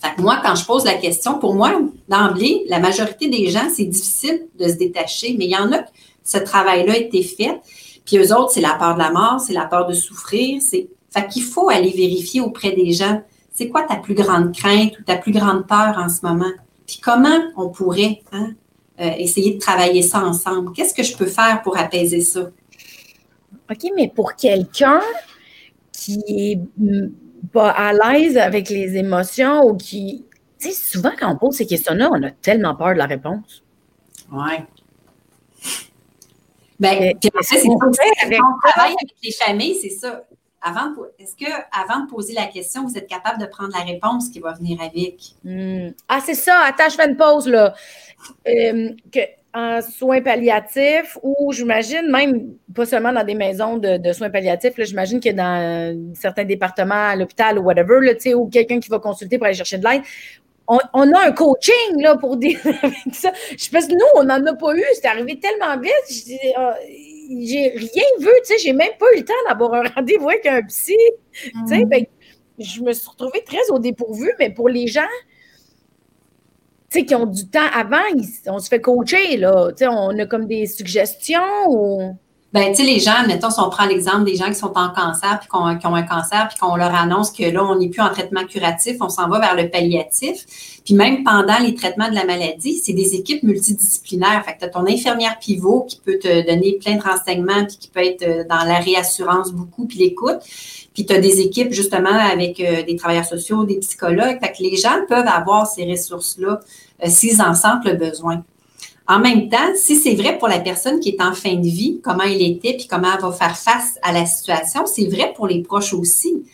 [0.00, 3.68] Fait que moi, quand je pose la question, pour moi, d'emblée, la majorité des gens,
[3.68, 5.84] c'est difficile de se détacher, mais il y en a
[6.24, 7.60] ce travail-là a été fait.
[8.06, 10.88] Puis eux autres, c'est la peur de la mort, c'est la peur de souffrir, c'est
[11.10, 15.02] fait qu'il faut aller vérifier auprès des gens, c'est quoi ta plus grande crainte ou
[15.02, 16.52] ta plus grande peur en ce moment?
[16.86, 18.52] Puis comment on pourrait hein,
[19.00, 20.72] euh, essayer de travailler ça ensemble?
[20.72, 22.50] Qu'est-ce que je peux faire pour apaiser ça?
[23.70, 25.00] OK, mais pour quelqu'un
[25.92, 26.60] qui est
[27.52, 30.24] pas à l'aise avec les émotions ou qui.
[30.58, 33.62] Tu sais, souvent quand on pose ces questions-là, on a tellement peur de la réponse.
[34.32, 34.54] Oui.
[36.80, 37.68] Ben, puis c'est ça.
[38.24, 40.22] Avec on travaille avec les familles, c'est ça
[40.62, 44.28] avant est-ce que avant de poser la question, vous êtes capable de prendre la réponse
[44.28, 45.16] qui va venir avec?
[45.44, 45.90] Hmm.
[46.08, 46.62] Ah, c'est ça.
[46.66, 47.74] Attends, je fais une pause là.
[48.48, 48.90] Euh,
[49.54, 55.20] en soins palliatifs ou j'imagine même pas seulement dans des maisons de, soins palliatifs, j'imagine
[55.20, 59.46] que dans certains départements à l'hôpital ou whatever, là, ou quelqu'un qui va consulter pour
[59.46, 60.02] aller chercher de l'aide,
[60.68, 62.60] on, a un coaching là, pour dire
[63.12, 63.32] ça.
[63.56, 64.84] Je pense que nous, on n'en a pas eu.
[64.92, 66.38] C'est arrivé tellement vite.
[66.56, 66.74] Ah,
[67.28, 70.46] j'ai rien vu, tu sais, j'ai même pas eu le temps d'avoir un rendez-vous avec
[70.46, 70.96] un psy.
[71.32, 71.88] Tu sais, mm.
[71.88, 72.04] ben,
[72.58, 75.02] je me suis retrouvée très au dépourvu, mais pour les gens,
[76.90, 77.98] tu sais, qui ont du temps avant,
[78.46, 79.70] on se fait coacher, là.
[79.72, 82.16] Tu sais, on a comme des suggestions ou.
[82.54, 84.88] Ben, tu sais, les gens, mettons, si on prend l'exemple des gens qui sont en
[84.88, 88.00] cancer, puis qui ont un cancer, puis qu'on leur annonce que là, on n'est plus
[88.00, 90.46] en traitement curatif, on s'en va vers le palliatif.
[90.82, 94.42] Puis même pendant les traitements de la maladie, c'est des équipes multidisciplinaires.
[94.46, 97.76] Fait que tu as ton infirmière pivot qui peut te donner plein de renseignements, puis
[97.76, 100.38] qui peut être euh, dans la réassurance beaucoup, puis l'écoute.
[100.94, 104.38] Puis tu as des équipes, justement, avec euh, des travailleurs sociaux, des psychologues.
[104.40, 106.60] Fait que les gens peuvent avoir ces ressources-là
[107.04, 108.42] euh, s'ils en sentent le besoin.
[109.08, 111.98] En même temps, si c'est vrai pour la personne qui est en fin de vie,
[112.02, 115.46] comment il était, puis comment elle va faire face à la situation, c'est vrai pour
[115.46, 116.44] les proches aussi.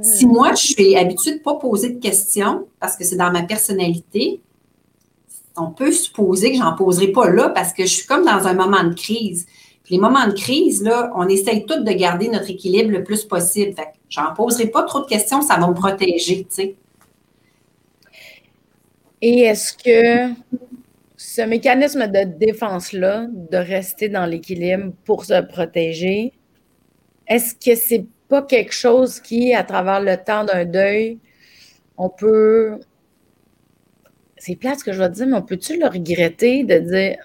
[0.00, 3.32] Si moi, je suis habituée de ne pas poser de questions parce que c'est dans
[3.32, 4.40] ma personnalité,
[5.56, 8.54] on peut supposer que j'en poserai pas là parce que je suis comme dans un
[8.54, 9.46] moment de crise.
[9.82, 13.24] Puis les moments de crise, là, on essaye tous de garder notre équilibre le plus
[13.24, 13.74] possible.
[13.74, 16.76] Fait que j'en poserai pas trop de questions, ça va me protéger, tu sais.
[19.20, 20.32] Et est-ce que
[21.34, 26.32] ce mécanisme de défense-là, de rester dans l'équilibre pour se protéger,
[27.26, 31.18] est-ce que c'est pas quelque chose qui, à travers le temps d'un deuil,
[31.96, 32.78] on peut.
[34.36, 37.16] C'est plate ce que je vais dire, mais on peut-tu le regretter de dire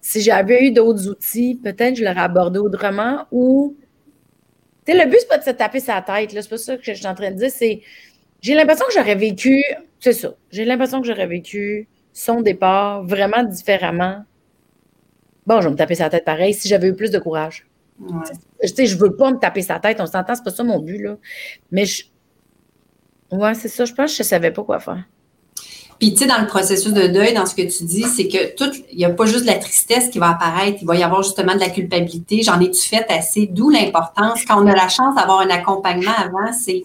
[0.00, 3.76] si j'avais eu d'autres outils, peut-être je l'aurais abordé autrement ou.
[4.86, 6.40] Tu le but, c'est pas de se taper sa tête, là.
[6.40, 7.50] C'est pas ça que je suis en train de dire.
[7.50, 7.82] C'est.
[8.40, 9.62] J'ai l'impression que j'aurais vécu.
[9.98, 10.34] C'est ça.
[10.50, 14.24] J'ai l'impression que j'aurais vécu son départ vraiment différemment,
[15.46, 17.66] bon, je vais me taper sa tête pareil si j'avais eu plus de courage.
[18.62, 20.78] Je sais, je veux pas me taper sa tête, on s'entend, c'est pas ça mon
[20.78, 21.16] but, là.
[21.70, 22.04] Mais je...
[23.30, 25.04] Ouais, c'est ça, je pense que je savais pas quoi faire.
[25.98, 28.56] Puis, tu sais, dans le processus de deuil, dans ce que tu dis, c'est que
[28.56, 31.02] tout, il n'y a pas juste de la tristesse qui va apparaître, il va y
[31.02, 32.42] avoir justement de la culpabilité.
[32.42, 33.46] J'en ai-tu fait assez?
[33.46, 36.84] D'où l'importance, quand on a la chance d'avoir un accompagnement avant, c'est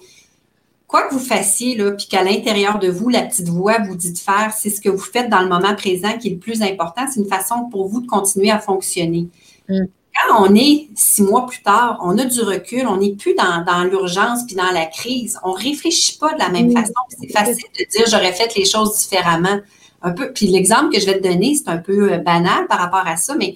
[0.87, 4.13] quoi que vous fassiez, là, puis qu'à l'intérieur de vous, la petite voix vous dit
[4.13, 6.61] de faire, c'est ce que vous faites dans le moment présent qui est le plus
[6.61, 7.05] important.
[7.11, 9.27] C'est une façon pour vous de continuer à fonctionner.
[9.67, 9.85] Mm.
[10.15, 13.83] Quand on est six mois plus tard, on a du recul, on n'est plus dans,
[13.83, 15.37] l'urgence puis dans la crise.
[15.43, 16.93] On ne réfléchit pas de la même façon.
[17.09, 19.59] C'est facile de dire j'aurais fait les choses différemment.
[20.01, 20.31] Un peu.
[20.31, 23.17] Puis l'exemple que je vais te donner, c'est un peu euh, banal par rapport à
[23.17, 23.55] ça, mais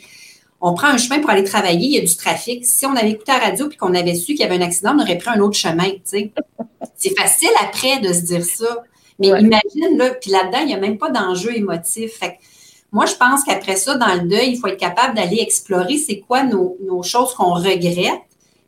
[0.62, 2.65] on prend un chemin pour aller travailler, il y a du trafic.
[2.65, 4.93] Si on avait écouté la radio puis qu'on avait su qu'il y avait un accident,
[4.98, 5.89] on aurait pris un autre chemin,
[6.95, 8.84] C'est facile après de se dire ça.
[9.19, 12.13] Mais imagine, là, puis là-dedans, il n'y a même pas d'enjeu émotif.
[12.19, 12.38] Fait
[12.91, 16.19] moi, je pense qu'après ça, dans le deuil, il faut être capable d'aller explorer c'est
[16.19, 18.22] quoi nos, choses qu'on regrette,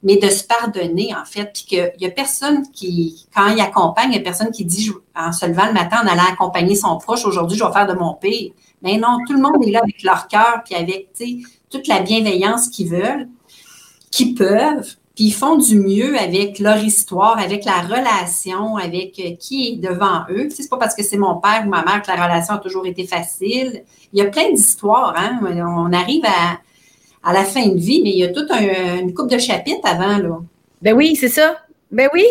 [0.03, 1.51] mais de se pardonner, en fait.
[1.53, 4.91] Puis qu'il n'y a personne qui, quand il accompagne, il n'y a personne qui dit,
[5.15, 7.93] en se levant le matin, en allant accompagner son proche, aujourd'hui, je vais faire de
[7.93, 8.51] mon pire.
[8.83, 11.87] Mais non, tout le monde est là avec leur cœur, puis avec, tu sais, toute
[11.87, 13.27] la bienveillance qu'ils veulent,
[14.11, 19.35] qu'ils peuvent, puis ils font du mieux avec leur histoire, avec la relation, avec euh,
[19.39, 20.47] qui est devant eux.
[20.49, 22.85] C'est pas parce que c'est mon père ou ma mère que la relation a toujours
[22.85, 23.83] été facile.
[24.13, 25.39] Il y a plein d'histoires, hein?
[25.43, 26.59] On arrive à,
[27.29, 30.17] à la fin de vie, mais il y a toute une coupe de chapitres avant,
[30.17, 30.39] là.
[30.81, 31.57] Ben oui, c'est ça.
[31.91, 32.25] Ben oui.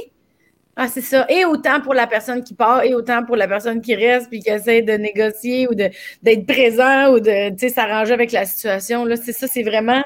[0.76, 1.26] Ah, c'est ça.
[1.28, 4.40] Et autant pour la personne qui part, et autant pour la personne qui reste, puis
[4.40, 9.04] qui essaie de négocier ou d'être présent ou de s'arranger avec la situation.
[9.16, 10.02] C'est ça, c'est vraiment.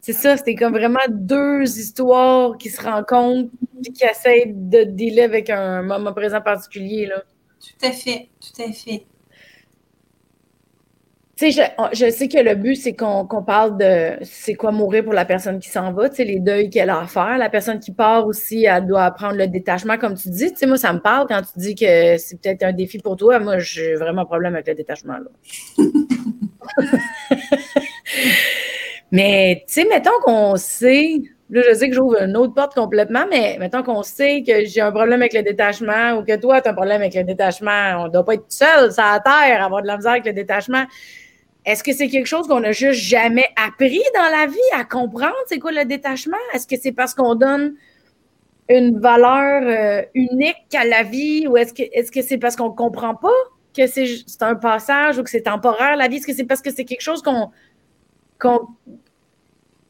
[0.00, 3.50] C'est ça, c'était comme vraiment deux histoires qui se rencontrent
[3.84, 7.06] et qui essayent de dealer avec un moment présent particulier.
[7.06, 7.24] Là.
[7.58, 9.04] Tout à fait, tout à fait.
[11.38, 15.12] Tu sais, je, sais que le but, c'est qu'on parle de c'est quoi mourir pour
[15.12, 17.36] la personne qui s'en va, tu sais, les deuils qu'elle a à faire.
[17.36, 20.50] La personne qui part aussi, elle doit apprendre le détachement, comme tu dis.
[20.52, 23.18] Tu sais, moi, ça me parle quand tu dis que c'est peut-être un défi pour
[23.18, 23.38] toi.
[23.38, 25.28] Moi, j'ai vraiment un problème avec le détachement, là.
[29.12, 31.20] mais, tu sais, mettons qu'on sait,
[31.50, 34.80] là, je sais que j'ouvre une autre porte complètement, mais mettons qu'on sait que j'ai
[34.80, 37.98] un problème avec le détachement ou que toi, tu as un problème avec le détachement.
[37.98, 40.32] On ne doit pas être seul sur la terre, avoir de la misère avec le
[40.32, 40.86] détachement.
[41.66, 45.34] Est-ce que c'est quelque chose qu'on n'a juste jamais appris dans la vie à comprendre?
[45.46, 46.36] C'est quoi le détachement?
[46.54, 47.74] Est-ce que c'est parce qu'on donne
[48.68, 52.74] une valeur euh, unique à la vie ou est-ce que est-ce c'est parce qu'on ne
[52.74, 53.34] comprend pas
[53.76, 54.06] que c'est
[54.42, 56.16] un passage ou que c'est temporaire la vie?
[56.18, 57.50] Est-ce que c'est parce que c'est quelque chose qu'on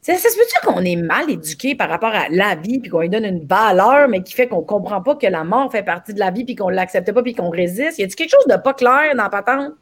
[0.01, 3.11] Ça, se peut-tu qu'on est mal éduqué par rapport à la vie, puis qu'on lui
[3.11, 6.21] donne une valeur, mais qui fait qu'on comprend pas que la mort fait partie de
[6.21, 7.99] la vie, puis qu'on l'accepte pas, puis qu'on résiste?
[7.99, 9.75] Y a-t-il quelque chose de pas clair dans Patente?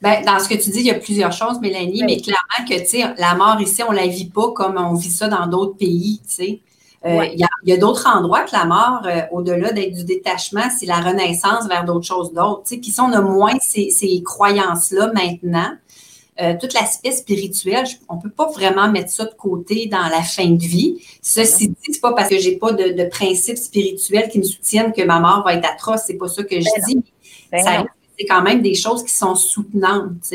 [0.00, 2.78] Ben, dans ce que tu dis, il y a plusieurs choses, Mélanie, mais clairement que,
[2.80, 5.76] tu sais, la mort ici, on la vit pas comme on vit ça dans d'autres
[5.76, 6.60] pays, tu sais.
[7.06, 10.86] Euh, il y a, d'autres endroits que la mort, euh, au-delà d'être du détachement, c'est
[10.86, 12.62] la renaissance vers d'autres choses d'autres.
[12.64, 15.70] Puis si on a moins ces, ces croyances-là maintenant,
[16.40, 20.22] euh, tout l'aspect spirituel, on ne peut pas vraiment mettre ça de côté dans la
[20.22, 21.00] fin de vie.
[21.22, 24.92] Ceci dit, c'est pas parce que j'ai pas de, de principes spirituels qui me soutiennent
[24.92, 26.02] que ma mort va être atroce.
[26.06, 27.02] C'est pas ça que je ben dis.
[27.52, 27.86] Ben
[28.18, 30.32] c'est quand même des choses qui sont soutenantes.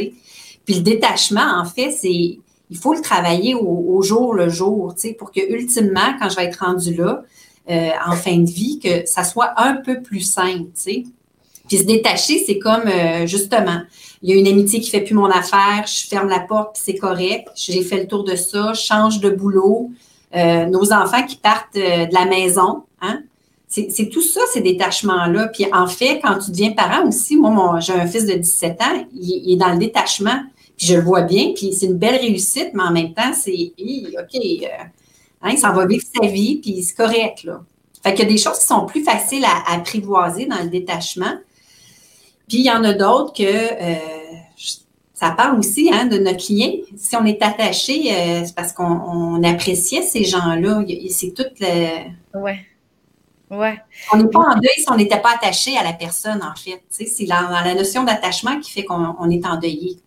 [0.66, 5.32] Puis le détachement, en fait, c'est il faut le travailler au, jour le jour, pour
[5.32, 7.24] que ultimement, quand je vais être rendue là,
[7.70, 10.72] euh, en fin de vie, que ça soit un peu plus simple.
[10.76, 13.84] Puis se détacher, c'est comme euh, justement,
[14.24, 16.82] il y a une amitié qui fait plus mon affaire, je ferme la porte, puis
[16.84, 17.48] c'est correct.
[17.56, 19.92] J'ai fait le tour de ça, change de boulot.
[20.36, 23.22] Euh, nos enfants qui partent de la maison, hein?
[23.76, 25.48] C'est tout ça, ces détachements-là.
[25.48, 29.08] Puis en fait, quand tu deviens parent aussi, moi, j'ai un fils de 17 ans,
[29.16, 30.44] il, est dans le détachement.
[30.78, 33.74] Puis je le vois bien, puis c'est une belle réussite, mais en même temps, c'est
[33.80, 34.68] OK, euh,
[35.42, 37.46] hein, il s'en va vivre sa vie, puis c'est correct.
[37.46, 37.64] Là.
[38.04, 41.34] Fait qu'il y a des choses qui sont plus faciles à, apprivoiser dans le détachement.
[42.48, 43.96] Puis il y en a d'autres que euh,
[45.16, 46.74] ça parle aussi hein, de notre lien.
[46.96, 50.84] Si on est attaché, euh, c'est parce qu'on appréciait ces gens-là.
[51.10, 52.40] C'est tout le.
[52.40, 52.60] Ouais.
[53.54, 53.78] Ouais.
[54.12, 56.82] On n'est pas en deuil si on n'était pas attaché à la personne, en fait.
[56.90, 60.00] C'est la, la notion d'attachement qui fait qu'on est endeuillé.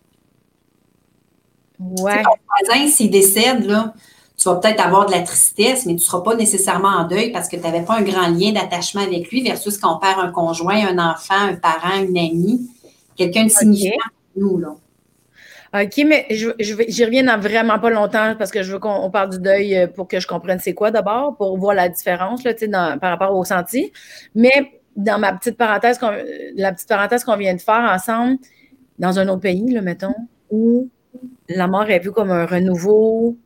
[1.79, 2.23] Ouais.
[2.23, 3.93] Ton voisin, s'il décède, là,
[4.37, 7.31] tu vas peut-être avoir de la tristesse, mais tu ne seras pas nécessairement en deuil
[7.31, 10.19] parce que tu n'avais pas un grand lien d'attachement avec lui versus quand on perd
[10.19, 12.69] un conjoint, un enfant, un parent, une amie,
[13.15, 14.57] quelqu'un de significant pour nous.
[14.59, 14.75] Là.
[15.73, 19.31] OK, mais je, j'y reviens dans vraiment pas longtemps parce que je veux qu'on parle
[19.31, 22.53] du deuil euh, pour que je comprenne c'est quoi d'abord, pour voir la différence là,
[22.97, 23.91] par rapport au senti.
[24.33, 25.99] Mais dans ma petite parenthèse,
[26.55, 28.37] la petite parenthèse qu'on vient de faire ensemble,
[28.97, 30.15] dans un autre pays, là, mettons,
[30.49, 30.89] où
[31.49, 33.37] la mort est vue comme un renouveau.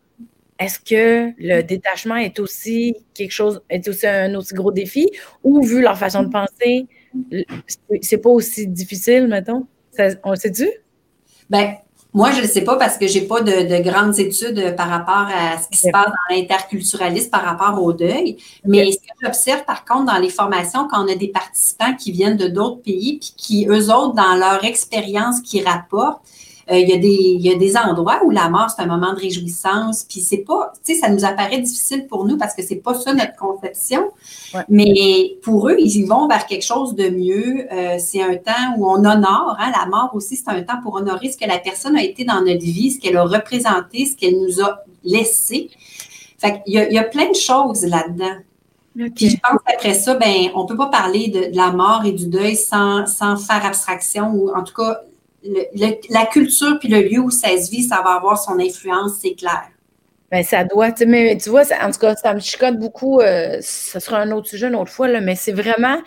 [0.59, 5.09] Est-ce que le détachement est aussi quelque chose, est aussi un aussi gros défi?
[5.43, 6.87] Ou vu leur façon de penser,
[8.01, 9.65] c'est pas aussi difficile, mettons?
[10.23, 10.69] on le sait-tu?
[11.49, 11.75] Ben,
[12.13, 15.27] moi, je ne sais pas parce que je n'ai pas de, grandes études par rapport
[15.33, 18.37] à ce qui se passe dans l'interculturalisme par rapport au deuil.
[18.65, 22.11] Mais ce que j'observe, par contre, dans les formations, quand on a des participants qui
[22.11, 26.21] viennent de d'autres pays, puis qui, eux autres, dans leur expérience, qui rapportent,
[26.71, 28.85] euh, il, y a des, il y a des endroits où la mort, c'est un
[28.85, 32.53] moment de réjouissance, puis c'est pas, tu sais, ça nous apparaît difficile pour nous parce
[32.53, 34.09] que c'est pas ça notre conception.
[34.69, 37.67] Mais pour eux, ils y vont vers quelque chose de mieux.
[37.73, 40.95] Euh, c'est un temps où on honore, hein, la mort aussi, c'est un temps pour
[40.95, 44.15] honorer ce que la personne a été dans notre vie, ce qu'elle a représenté, ce
[44.15, 45.69] qu'elle nous a laissé.
[46.37, 48.37] Fait qu'il y a, il y a plein de choses là-dedans.
[49.15, 52.11] Puis je pense qu'après ça, ben, on peut pas parler de, de, la mort et
[52.11, 55.01] du deuil sans, sans faire abstraction ou en tout cas
[55.43, 59.33] la culture puis le lieu où ça se vit, ça va avoir son influence, c'est
[59.33, 59.69] clair.
[60.31, 63.19] Bien, ça doit, mais tu vois, en tout cas, ça me chicote beaucoup.
[63.19, 65.97] Euh, ce sera un autre sujet une autre fois, là, mais c'est vraiment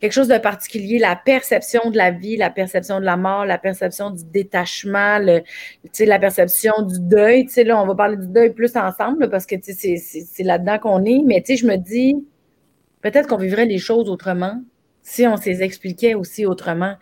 [0.00, 0.98] quelque chose de particulier.
[0.98, 5.40] La perception de la vie, la perception de la mort, la perception du détachement, le,
[5.98, 7.48] la perception du deuil.
[7.56, 11.22] Là, on va parler du deuil plus ensemble parce que c'est là-dedans qu'on est.
[11.24, 12.16] Mais je me dis,
[13.00, 14.60] peut-être qu'on vivrait les choses autrement
[15.02, 16.94] si on s'est expliquait aussi autrement.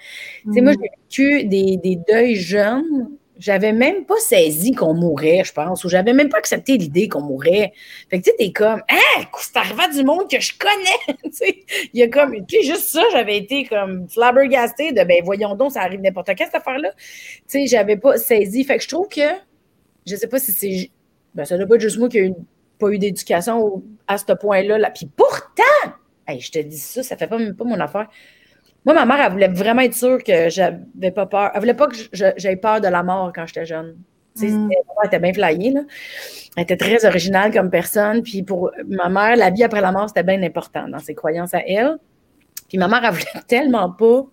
[0.45, 0.77] Tu sais, moi, mm.
[0.81, 3.11] j'ai vécu des, des deuils jeunes.
[3.39, 7.21] J'avais même pas saisi qu'on mourrait, je pense, ou j'avais même pas accepté l'idée qu'on
[7.21, 7.73] mourrait.
[8.11, 11.19] Fait que tu sais, t'es comme, hein, c'est arrivé du monde que je connais.
[11.23, 15.23] tu sais, il y a comme, puis juste ça, j'avais été comme flabbergastée de, ben
[15.25, 16.91] voyons donc, ça arrive n'importe quand cette affaire-là.
[16.97, 17.05] Tu
[17.47, 18.65] sais, j'avais pas saisi.
[18.65, 19.21] Fait que je trouve que,
[20.05, 20.91] je sais pas si c'est,
[21.37, 22.35] ben ça doit pas être juste moi qui n'ai
[22.81, 24.79] pas eu d'éducation à ce point-là.
[24.79, 24.91] Là.
[24.91, 25.93] Puis pourtant,
[26.29, 28.09] je te dis ça, ça fait pas pas mon affaire.
[28.85, 31.51] Moi, ma mère, elle voulait vraiment être sûre que j'avais pas peur.
[31.55, 33.97] Elle voulait pas que j'aie peur de la mort quand j'étais jeune.
[34.37, 34.71] Mm.
[34.71, 35.71] Elle était bien flyée.
[35.73, 35.81] Là.
[36.57, 38.23] Elle était très originale comme personne.
[38.23, 41.55] Puis pour ma mère, la vie après la mort, c'était bien important dans ses croyances
[41.55, 41.99] à elle.
[42.69, 44.27] Puis ma mère, elle voulait tellement pas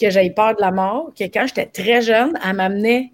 [0.00, 3.12] que j'aie peur de la mort que quand j'étais très jeune, elle m'amenait.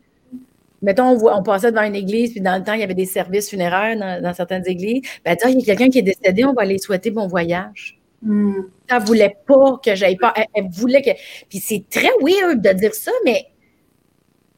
[0.82, 3.06] Mettons, on, on, passait devant une église, puis dans le temps, il y avait des
[3.06, 5.02] services funéraires dans, certaines églises.
[5.24, 7.10] Ben, elle dit, ah, il y a quelqu'un qui est décédé, on va aller souhaiter
[7.10, 7.95] bon voyage.
[8.22, 8.62] Mm.
[8.88, 10.34] Elle voulait pas que j'aille pas.
[10.54, 11.10] Elle, voulait que.
[11.48, 13.46] Puis c'est très weird de dire ça, mais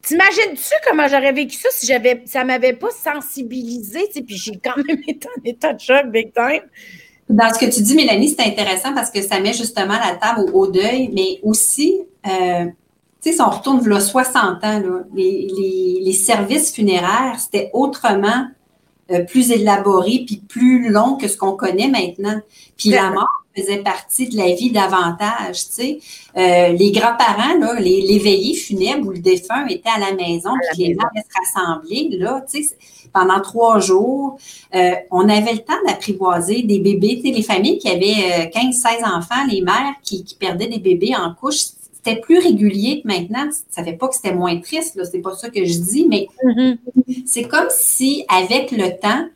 [0.03, 5.03] t'imagines-tu comment j'aurais vécu ça si j'avais ça m'avait pas sensibilisé, puis j'ai quand même
[5.09, 6.63] été en état de choc big time.
[7.29, 10.51] Dans ce que tu dis, Mélanie, c'est intéressant parce que ça met justement la table
[10.55, 12.65] au, deuil, mais aussi, euh,
[13.21, 17.71] tu sais, si on retourne là, 60 ans, là, les, les, les services funéraires, c'était
[17.75, 18.47] autrement
[19.11, 22.41] euh, plus élaboré puis plus long que ce qu'on connaît maintenant.
[22.77, 23.27] Puis la mort
[23.61, 25.99] faisait partie de la vie davantage, tu sais.
[26.37, 30.51] Euh, les grands-parents, là, les, les, veillées funèbres où le défunt était à la maison,
[30.73, 32.77] puis les gens se rassembler, là, tu sais,
[33.13, 34.39] pendant trois jours.
[34.75, 39.05] Euh, on avait le temps d'apprivoiser des bébés, tu sais, les familles qui avaient 15-16
[39.05, 43.49] enfants, les mères qui, qui perdaient des bébés en couche, c'était plus régulier que maintenant.
[43.69, 46.29] Ça fait pas que c'était moins triste, là, c'est pas ça que je dis, mais
[46.45, 46.79] mm-hmm.
[47.27, 49.27] c'est comme si, avec le temps,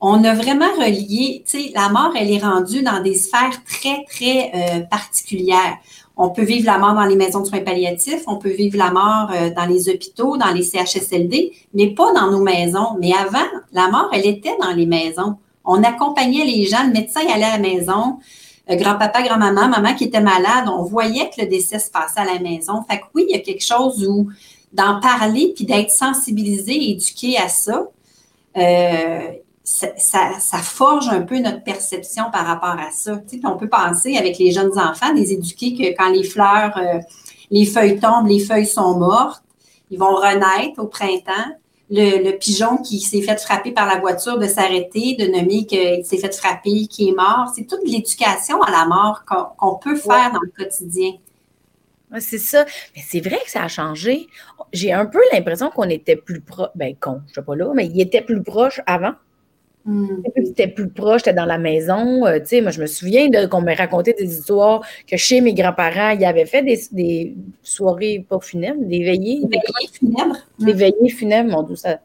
[0.00, 4.04] on a vraiment relié, tu sais, la mort, elle est rendue dans des sphères très,
[4.04, 5.78] très euh, particulières.
[6.18, 8.90] On peut vivre la mort dans les maisons de soins palliatifs, on peut vivre la
[8.90, 12.96] mort euh, dans les hôpitaux, dans les CHSLD, mais pas dans nos maisons.
[13.00, 15.36] Mais avant, la mort, elle était dans les maisons.
[15.64, 18.18] On accompagnait les gens, le médecin allait à la maison,
[18.70, 22.24] euh, grand-papa, grand-maman, maman qui était malade, on voyait que le décès se passait à
[22.24, 22.82] la maison.
[22.88, 24.28] Fait que oui, il y a quelque chose où
[24.72, 27.86] d'en parler puis d'être sensibilisé, éduqué à ça,
[29.66, 29.88] ça,
[30.38, 33.16] ça, forge un peu notre perception par rapport à ça.
[33.28, 36.76] Tu sais, on peut penser avec les jeunes enfants, les éduquer que quand les fleurs,
[36.78, 37.00] euh,
[37.50, 39.42] les feuilles tombent, les feuilles sont mortes,
[39.90, 41.52] ils vont renaître au printemps
[41.90, 46.18] le, pigeon qui s'est fait frapper par la voiture de s'arrêter, de nommer qu'il s'est
[46.18, 47.52] fait frapper, qui est mort.
[47.54, 51.12] C'est toute l'éducation à la mort qu'on peut faire dans le quotidien.
[52.20, 52.64] c'est ça.
[52.94, 54.28] Mais c'est vrai que ça a changé.
[54.72, 56.70] J'ai un peu l'impression qu'on était plus proche.
[56.76, 59.14] Ben, con, je sais pas là, mais il était plus proche avant.
[59.86, 60.20] Hmm.
[60.44, 62.26] C'était plus proche, j'étais dans la maison.
[62.26, 65.54] Euh, tu sais, moi, je me souviens qu'on me racontait des histoires que chez mes
[65.54, 69.42] grands-parents, ils avaient fait des, soirées pas funèbres, des veillées.
[69.44, 70.36] Des veillées funèbres?
[70.58, 71.76] Des veillées funèbres, mon Dieu.
[71.76, 72.00] Ça...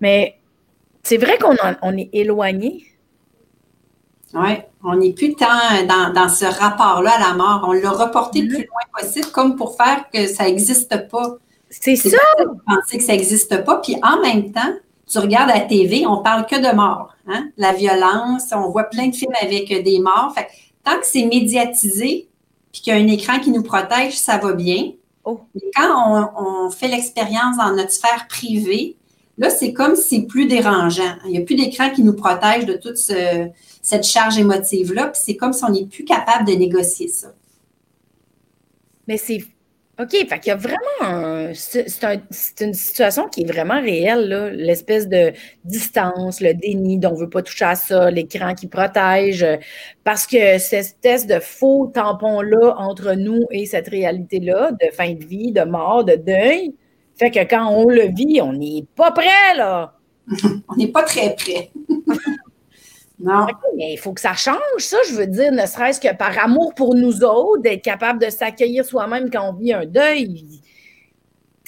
[0.00, 0.36] Mais
[1.02, 2.86] c'est vrai qu'on on est éloigné.
[4.32, 4.52] Oui,
[4.82, 5.46] on n'est plus tant
[5.86, 7.66] dans, ce rapport-là à la mort.
[7.68, 8.54] On l'a reporté le mm-hmm.
[8.54, 11.36] plus loin possible, comme pour faire que ça n'existe pas.
[11.68, 12.16] C'est ça.
[12.66, 13.76] Penser que ça n'existe pas.
[13.76, 14.74] Puis en même temps,
[15.12, 17.14] tu regardes la TV, on parle que de mort.
[17.26, 17.50] Hein?
[17.58, 20.32] La violence, on voit plein de films avec des morts.
[20.34, 20.48] Fait,
[20.82, 22.28] tant que c'est médiatisé,
[22.72, 24.92] puis qu'il y a un écran qui nous protège, ça va bien.
[25.24, 25.40] Oh.
[25.54, 28.96] Mais quand on, fait l'expérience dans notre sphère privée,
[29.36, 31.16] là, c'est comme si c'est plus dérangeant.
[31.26, 35.36] Il n'y a plus d'écran qui nous protège de toute cette charge émotive-là, puis c'est
[35.36, 37.34] comme si on n'est plus capable de négocier ça.
[39.06, 39.44] Mais c'est
[40.02, 41.86] OK, fait qu'il y a vraiment c'est,
[42.60, 45.32] une situation qui est vraiment réelle, l'espèce de
[45.64, 49.46] distance, le déni, dont on ne veut pas toucher à ça, l'écran qui protège,
[50.02, 55.24] parce que cette espèce de faux tampon-là entre nous et cette réalité-là, de fin de
[55.24, 56.74] vie, de mort, de deuil,
[57.16, 59.94] fait que quand on le vit, on n'est pas prêt, là.
[60.68, 61.70] on n'est pas très prêt.
[63.22, 63.46] Non.
[63.76, 66.74] mais il faut que ça change, ça, je veux dire, ne serait-ce que par amour
[66.74, 70.44] pour nous autres, d'être capable de s'accueillir soi-même quand on vit un deuil.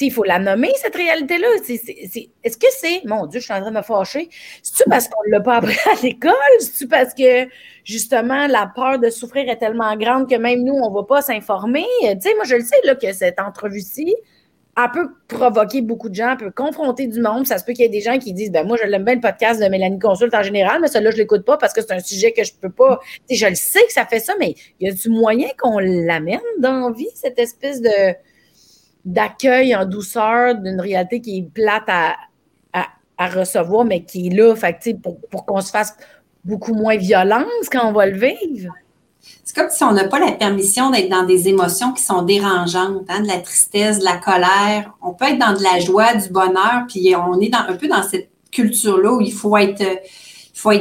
[0.01, 1.47] il faut la nommer, cette réalité-là.
[1.69, 3.03] Est-ce que c'est.
[3.05, 4.29] Mon Dieu, je suis en train de me fâcher.
[4.63, 6.33] C'est-tu parce qu'on ne l'a pas appris à l'école?
[6.59, 7.49] C'est-tu parce que,
[7.85, 11.23] justement, la peur de souffrir est tellement grande que même nous, on ne va pas
[11.23, 11.87] s'informer?
[12.03, 14.13] Tu sais, moi, je le sais, là, que cette entrevue-ci,
[14.77, 17.47] elle peut provoquer beaucoup de gens, elle peut confronter du monde.
[17.47, 19.15] Ça se peut qu'il y ait des gens qui disent ben moi, je l'aime bien
[19.15, 21.81] le podcast de Mélanie Consulte en général, mais celui-là, je ne l'écoute pas parce que
[21.81, 22.99] c'est un sujet que je ne peux pas.
[23.31, 26.89] je le sais que ça fait ça, mais y a du moyen qu'on l'amène dans
[26.89, 27.81] la vie, cette espèce
[29.05, 32.17] d'accueil en douceur d'une réalité qui est plate à,
[32.73, 35.97] à, recevoir, mais qui est là, fait, pour, pour qu'on se fasse
[36.45, 38.75] beaucoup moins violence quand on va le vivre?
[39.45, 43.05] C'est comme si on n'a pas la permission d'être dans des émotions qui sont dérangeantes,
[43.09, 44.93] hein, de la tristesse, de la colère.
[45.03, 48.03] On peut être dans de la joie, du bonheur, puis on est un peu dans
[48.03, 49.83] cette culture-là où il faut être,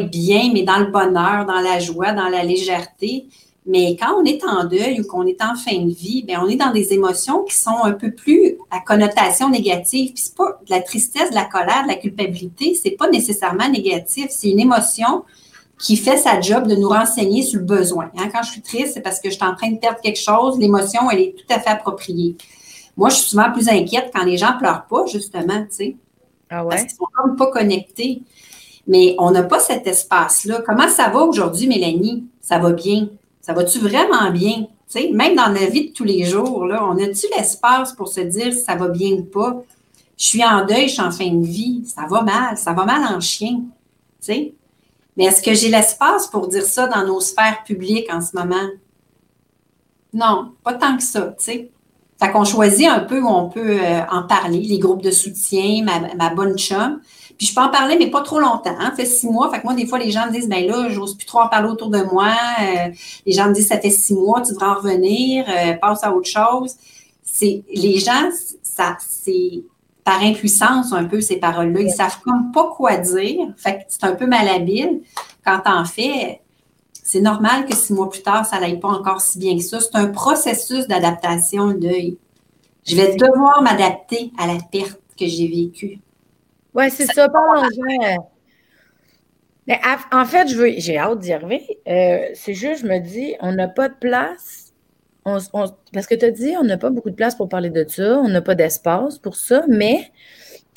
[0.10, 3.28] bien, mais dans le bonheur, dans la joie, dans la légèreté.
[3.66, 6.50] Mais quand on est en deuil ou qu'on est en fin de vie, bien, on
[6.50, 10.12] est dans des émotions qui sont un peu plus à connotation négative.
[10.16, 14.28] C'est pas de la tristesse, de la colère, de la culpabilité, c'est pas nécessairement négatif.
[14.30, 15.24] C'est une émotion
[15.84, 18.10] qui fait sa job de nous renseigner sur le besoin.
[18.18, 20.20] Hein, quand je suis triste, c'est parce que je suis en train de perdre quelque
[20.20, 20.58] chose.
[20.58, 22.38] L'émotion, elle est tout à fait appropriée.
[22.96, 25.96] Moi, je suis souvent plus inquiète quand les gens pleurent pas, justement, tu sais.
[26.50, 26.70] Ah ouais?
[26.70, 28.22] Parce qu'ils sont comme pas connectés.
[28.88, 30.64] Mais on n'a pas cet espace-là.
[30.66, 32.24] Comment ça va aujourd'hui, Mélanie?
[32.40, 33.10] Ça va bien?
[33.42, 34.68] Ça va-tu vraiment bien?
[34.90, 38.08] Tu sais, même dans la vie de tous les jours, là, on a-tu l'espace pour
[38.08, 39.62] se dire si ça va bien ou pas?
[40.18, 41.84] Je suis en deuil, je suis en fin de vie.
[41.86, 42.58] Ça va mal.
[42.58, 43.56] Ça va mal en chien.
[43.58, 43.64] Tu
[44.22, 44.54] sais?
[45.18, 48.68] Mais est-ce que j'ai l'espace pour dire ça dans nos sphères publiques en ce moment?
[50.14, 51.72] Non, pas tant que ça, tu sais.
[52.22, 55.84] Fait qu'on choisit un peu où on peut euh, en parler, les groupes de soutien,
[56.16, 57.02] ma, bonne chum.
[57.38, 58.76] Puis je peux en parler, mais pas trop longtemps.
[58.80, 58.92] Hein?
[58.92, 59.50] Ça fait six mois.
[59.50, 61.50] Fait que moi, des fois, les gens me disent, ben là, j'ose plus trop en
[61.50, 62.32] parler autour de moi.
[62.62, 62.90] Euh,
[63.26, 66.14] les gens me disent, ça fait six mois, tu devrais en revenir, euh, passe à
[66.16, 66.76] autre chose.
[67.24, 68.30] C'est, les gens,
[68.62, 69.64] ça, c'est,
[70.04, 71.82] par impuissance un peu ces paroles-là.
[71.82, 73.48] Ils savent comme pas quoi dire.
[73.58, 75.02] Fait que c'est un peu malhabile.
[75.46, 76.42] Quand t'en fais,
[76.92, 79.80] c'est normal que six mois plus tard, ça n'aille pas encore si bien que ça.
[79.80, 82.18] C'est un processus d'adaptation, le deuil.
[82.86, 86.00] Je vais devoir m'adapter à la perte que j'ai vécue.
[86.74, 87.28] Oui, c'est ça.
[89.66, 89.80] Mais
[90.12, 91.80] en fait, je veux, j'ai hâte d'y arriver.
[91.88, 94.63] Euh, c'est juste, je me dis, on n'a pas de place.
[95.24, 98.20] Parce que tu as dit, on n'a pas beaucoup de place pour parler de ça,
[98.20, 100.12] on n'a pas d'espace pour ça, mais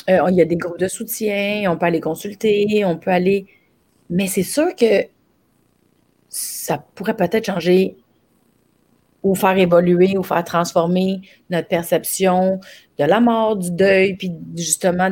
[0.09, 3.47] euh, il y a des groupes de soutien, on peut aller consulter, on peut aller.
[4.09, 5.07] Mais c'est sûr que
[6.29, 7.97] ça pourrait peut-être changer
[9.23, 12.61] ou faire évoluer ou faire transformer notre perception
[12.99, 15.11] de la mort, du deuil, puis justement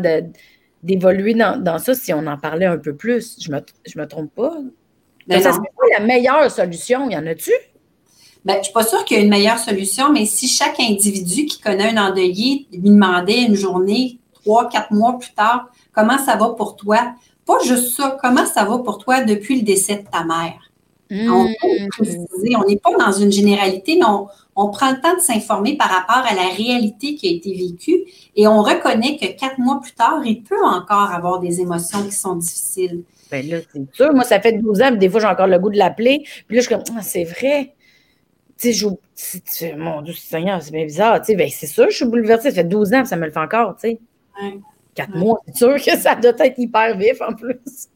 [0.82, 3.36] d'évoluer dans, ça si on en parlait un peu plus.
[3.42, 3.58] Je me,
[3.96, 4.56] me trompe pas?
[5.26, 7.10] Mais ça serait pas la meilleure solution?
[7.10, 7.50] Y en a-tu?
[8.44, 10.78] Ben, je ne suis pas sûre qu'il y ait une meilleure solution, mais si chaque
[10.78, 16.18] individu qui connaît un endeuillé lui demandait une journée, trois, quatre mois plus tard, comment
[16.18, 17.14] ça va pour toi?
[17.46, 20.60] Pas juste ça, comment ça va pour toi depuis le décès de ta mère?
[21.10, 22.56] On mmh.
[22.56, 24.06] On n'est pas dans une généralité, mais
[24.56, 28.04] on, prend le temps de s'informer par rapport à la réalité qui a été vécue
[28.36, 32.12] et on reconnaît que quatre mois plus tard, il peut encore avoir des émotions qui
[32.12, 33.02] sont difficiles.
[33.30, 34.14] Bien là, c'est sûr.
[34.14, 36.22] Moi, ça fait 12 ans, des fois, j'ai encore le goût de l'appeler.
[36.46, 37.73] Puis là, je suis comme, ah, c'est vrai.
[38.58, 41.20] Tu sais, mon Dieu Seigneur, c'est bien bizarre.
[41.20, 42.50] Tu sais, ben, c'est sûr, je suis bouleversée.
[42.50, 43.98] Ça fait 12 ans, ça me le fait encore, tu sais.
[44.94, 47.88] Quatre mois, c'est sûr que ça doit être hyper vif en plus.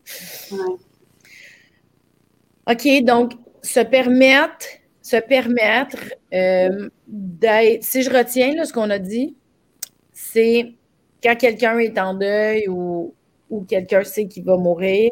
[2.70, 3.32] OK, donc
[3.62, 4.66] se permettre,
[5.00, 5.96] se permettre
[6.34, 7.82] euh, d'être.
[7.84, 9.36] Si je retiens là, ce qu'on a dit,
[10.12, 10.74] c'est
[11.22, 13.14] quand quelqu'un est en deuil ou,
[13.68, 15.11] quelqu'un sait qu'il va mourir,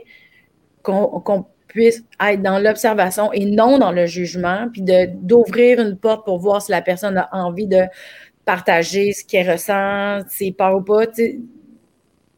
[0.83, 1.47] qu'on
[1.77, 6.63] puisse être dans l'observation et non dans le jugement, puis d'ouvrir une porte pour voir
[6.63, 7.83] si la personne a envie de
[8.47, 11.05] partager ce qu'elle ressent, ses peurs ou pas.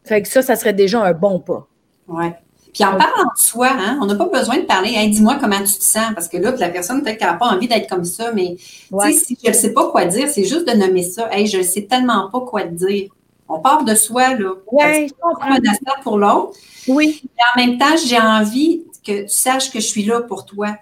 [0.04, 1.68] Fait que ça, ça serait déjà un bon pas.
[2.08, 2.34] Ouais.
[2.74, 5.58] Puis en parlant de soi, hein, on n'a pas besoin de parler, hey, dis-moi comment
[5.58, 8.04] tu te sens, parce que là, la personne, peut-être qu'elle n'a pas envie d'être comme
[8.04, 11.28] ça, mais si je ne sais pas quoi dire, c'est juste de nommer ça.
[11.30, 13.10] Hey, je ne sais tellement pas quoi te dire.
[13.48, 14.50] On part de soi, là.
[14.70, 16.58] Oui, on prend un instant pour l'autre.
[16.86, 17.22] Oui.
[17.24, 20.76] Et en même temps, j'ai envie que tu saches que je suis là pour toi.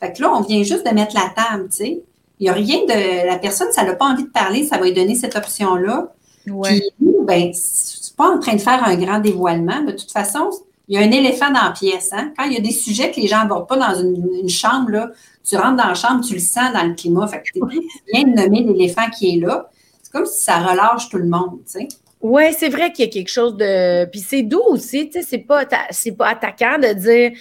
[0.00, 2.02] Fait que là, on vient juste de mettre la table, tu sais.
[2.38, 3.26] Il n'y a rien de.
[3.26, 6.12] La personne, ça n'a pas envie de parler, ça va lui donner cette option-là.
[6.46, 6.80] Oui.
[6.98, 9.82] Puis ben, c'est pas en train de faire un grand dévoilement.
[9.82, 10.50] De toute façon,
[10.88, 12.12] il y a un éléphant dans la pièce.
[12.12, 12.32] Hein?
[12.36, 15.10] Quand il y a des sujets que les gens n'abordent pas dans une, chambre, là,
[15.44, 17.26] tu rentres dans la chambre, tu le sens dans le climat.
[17.28, 17.60] Fait que tu
[18.12, 19.68] viens de nommer l'éléphant qui est là.
[20.02, 21.88] C'est comme si ça relâche tout le monde, tu sais.
[22.22, 24.04] Oui, c'est vrai qu'il y a quelque chose de.
[24.06, 27.32] Puis c'est doux aussi, tu sais, c'est pas, c'est pas attaquant de dire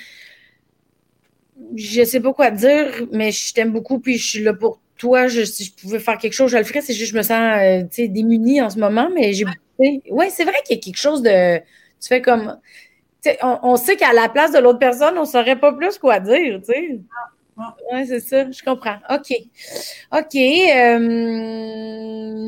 [1.76, 5.28] je sais pas quoi dire, mais je t'aime beaucoup, puis je suis là pour toi.
[5.28, 6.82] Je, si je pouvais faire quelque chose, je le ferais.
[6.82, 9.45] C'est juste je me sens euh, tu sais, démunie en ce moment, mais j'ai.
[9.80, 11.57] Oui, c'est vrai qu'il y a quelque chose de.
[11.57, 12.57] Tu fais comme
[13.41, 16.59] on, sait qu'à la place de l'autre personne, on ne saurait pas plus quoi dire,
[16.59, 16.99] tu sais.
[17.91, 18.97] Oui, c'est ça, je comprends.
[19.09, 19.34] OK.
[20.13, 20.36] OK.
[20.36, 20.99] Euh,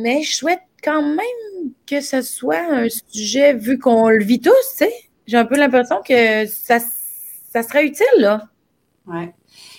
[0.02, 4.52] mais je souhaite quand même que ce soit un sujet, vu qu'on le vit tous,
[4.72, 4.94] tu sais.
[5.28, 6.80] J'ai un peu l'impression que ça,
[7.54, 8.48] ça serait utile, là.
[9.08, 9.28] Oui.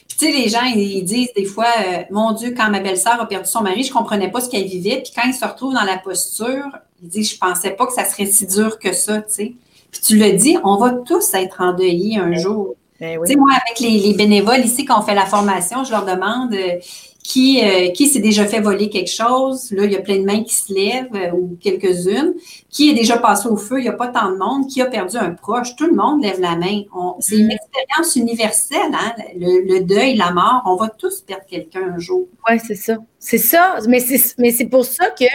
[0.09, 3.21] Puis, tu sais, les gens, ils disent des fois, euh, mon Dieu, quand ma belle-sœur
[3.21, 5.03] a perdu son mari, je ne comprenais pas ce qu'elle vivait.
[5.03, 6.67] Puis, quand ils se retrouvent dans la posture,
[7.03, 9.53] ils disent, je ne pensais pas que ça serait si dur que ça, tu sais.
[9.91, 12.77] Puis tu le dis, on va tous être endeuillés un ben jour.
[12.99, 16.07] Ben tu sais, moi, avec les, bénévoles ici, quand on fait la formation, je leur
[16.07, 16.79] demande euh,
[17.23, 19.71] qui, euh, qui s'est déjà fait voler quelque chose.
[19.71, 22.35] Là, il y a plein de mains qui se lèvent euh, ou quelques-unes.
[22.69, 23.79] Qui est déjà passé au feu?
[23.79, 24.67] Il n'y a pas tant de monde.
[24.69, 25.77] Qui a perdu un proche?
[25.77, 26.83] Tout le monde lève la main.
[27.21, 27.53] C'est une mm.
[27.53, 29.15] expérience universelle, hein?
[29.37, 30.63] le, deuil, la mort.
[30.67, 32.27] On va tous perdre quelqu'un un jour.
[32.49, 32.97] Oui, c'est ça.
[33.19, 33.77] C'est ça.
[33.89, 35.33] Mais c'est pour ça que, tu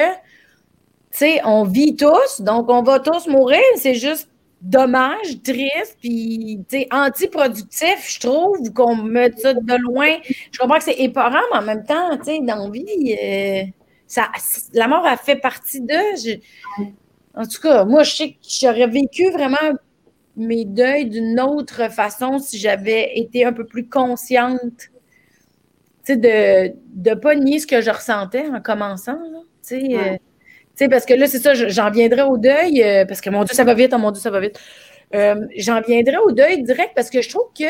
[1.12, 3.62] sais, on vit tous, donc on va tous mourir.
[3.78, 4.30] C'est juste
[4.62, 6.60] dommage, triste, puis
[6.92, 10.18] antiproductif, je trouve, qu'on mette ça de loin.
[10.52, 13.64] Je comprends que c'est épeurant, mais en même temps, tu sais, dans la vie, euh,
[14.08, 14.30] ça,
[14.74, 16.40] la mort a fait partie d'eux.
[17.36, 19.58] En tout cas, moi, je sais que j'aurais vécu vraiment
[20.36, 24.90] mes deuils d'une autre façon si j'avais été un peu plus consciente
[26.08, 29.20] de ne de pas nier ce que je ressentais en commençant.
[29.68, 30.18] Tu sais, euh,
[30.78, 33.56] sais, parce que là, c'est ça, j'en viendrai au deuil, euh, parce que mon Dieu,
[33.56, 34.60] ça va vite, oh mon Dieu, ça va vite.
[35.16, 37.66] Euh, j'en viendrai au deuil direct parce que je trouve que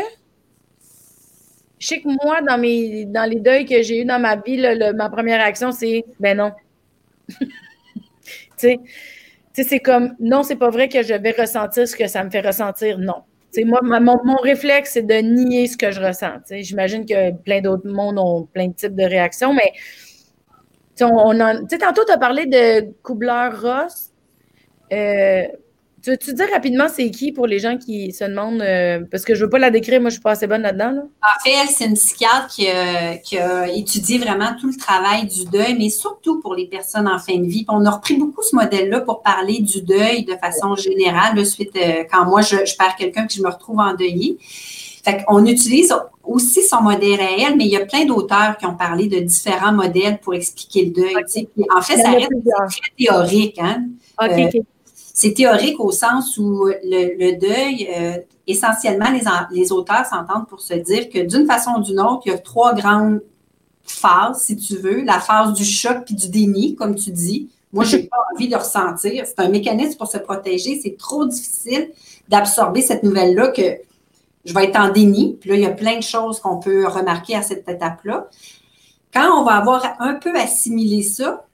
[1.79, 4.59] je sais que moi, dans, mes, dans les deuils que j'ai eu dans ma vie,
[4.95, 6.51] ma première réaction, c'est ben non.
[7.29, 7.45] tu
[8.57, 8.79] sais,
[9.53, 12.41] c'est comme non, c'est pas vrai que je vais ressentir ce que ça me fait
[12.41, 12.97] ressentir.
[12.97, 13.21] Non.
[13.51, 16.39] sais, moi, mon, mon, réflexe, c'est de nier ce que je ressens.
[16.49, 19.71] J'imagine que plein d'autres mondes ont plein de types de réactions, mais
[21.01, 21.37] on,
[21.79, 24.11] tantôt, tu as parlé de Kubler-Ross.
[24.91, 25.43] Euh,
[26.01, 29.35] tu veux-tu dire rapidement c'est qui pour les gens qui se demandent, euh, parce que
[29.35, 30.91] je ne veux pas la décrire, moi je suis pas assez bonne là-dedans.
[30.91, 31.01] Là.
[31.01, 32.67] En fait, c'est une psychiatre qui,
[33.23, 37.19] qui, a étudié vraiment tout le travail du deuil, mais surtout pour les personnes en
[37.19, 37.65] fin de vie.
[37.67, 42.03] on a repris beaucoup ce modèle-là pour parler du deuil de façon générale, suite euh,
[42.11, 44.37] quand moi je, perds quelqu'un que je me retrouve endeuillée.
[45.07, 48.75] Fait qu'on utilise aussi son modèle elle, mais il y a plein d'auteurs qui ont
[48.75, 51.15] parlé de différents modèles pour expliquer le deuil.
[51.73, 52.29] en fait, ça reste
[52.67, 53.57] très théorique.
[53.57, 53.85] Hein?
[54.21, 54.49] Euh,
[55.13, 59.21] c'est théorique au sens où le, deuil, euh, essentiellement, les,
[59.57, 62.37] les auteurs s'entendent pour se dire que d'une façon ou d'une autre, il y a
[62.37, 63.21] trois grandes
[63.85, 65.03] phases, si tu veux.
[65.03, 67.47] La phase du choc puis du déni, comme tu dis.
[67.71, 69.25] Moi, je n'ai pas envie de ressentir.
[69.25, 70.77] C'est un mécanisme pour se protéger.
[70.83, 71.91] C'est trop difficile
[72.27, 73.86] d'absorber cette nouvelle-là que
[74.47, 75.37] je vais être en déni.
[75.39, 78.27] Puis là, il y a plein de choses qu'on peut remarquer à cette étape-là.
[79.13, 81.45] Quand on va avoir un peu assimilé ça,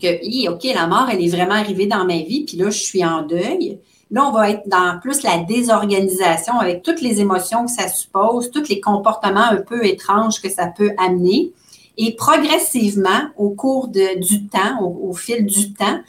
[0.00, 3.04] que, OK, la mort, elle est vraiment arrivée dans ma vie, puis là, je suis
[3.04, 3.78] en deuil.
[4.10, 8.50] Là, on va être dans plus la désorganisation avec toutes les émotions que ça suppose,
[8.50, 11.52] tous les comportements un peu étranges que ça peut amener.
[11.96, 16.00] Et progressivement, au cours du temps, au, fil du temps,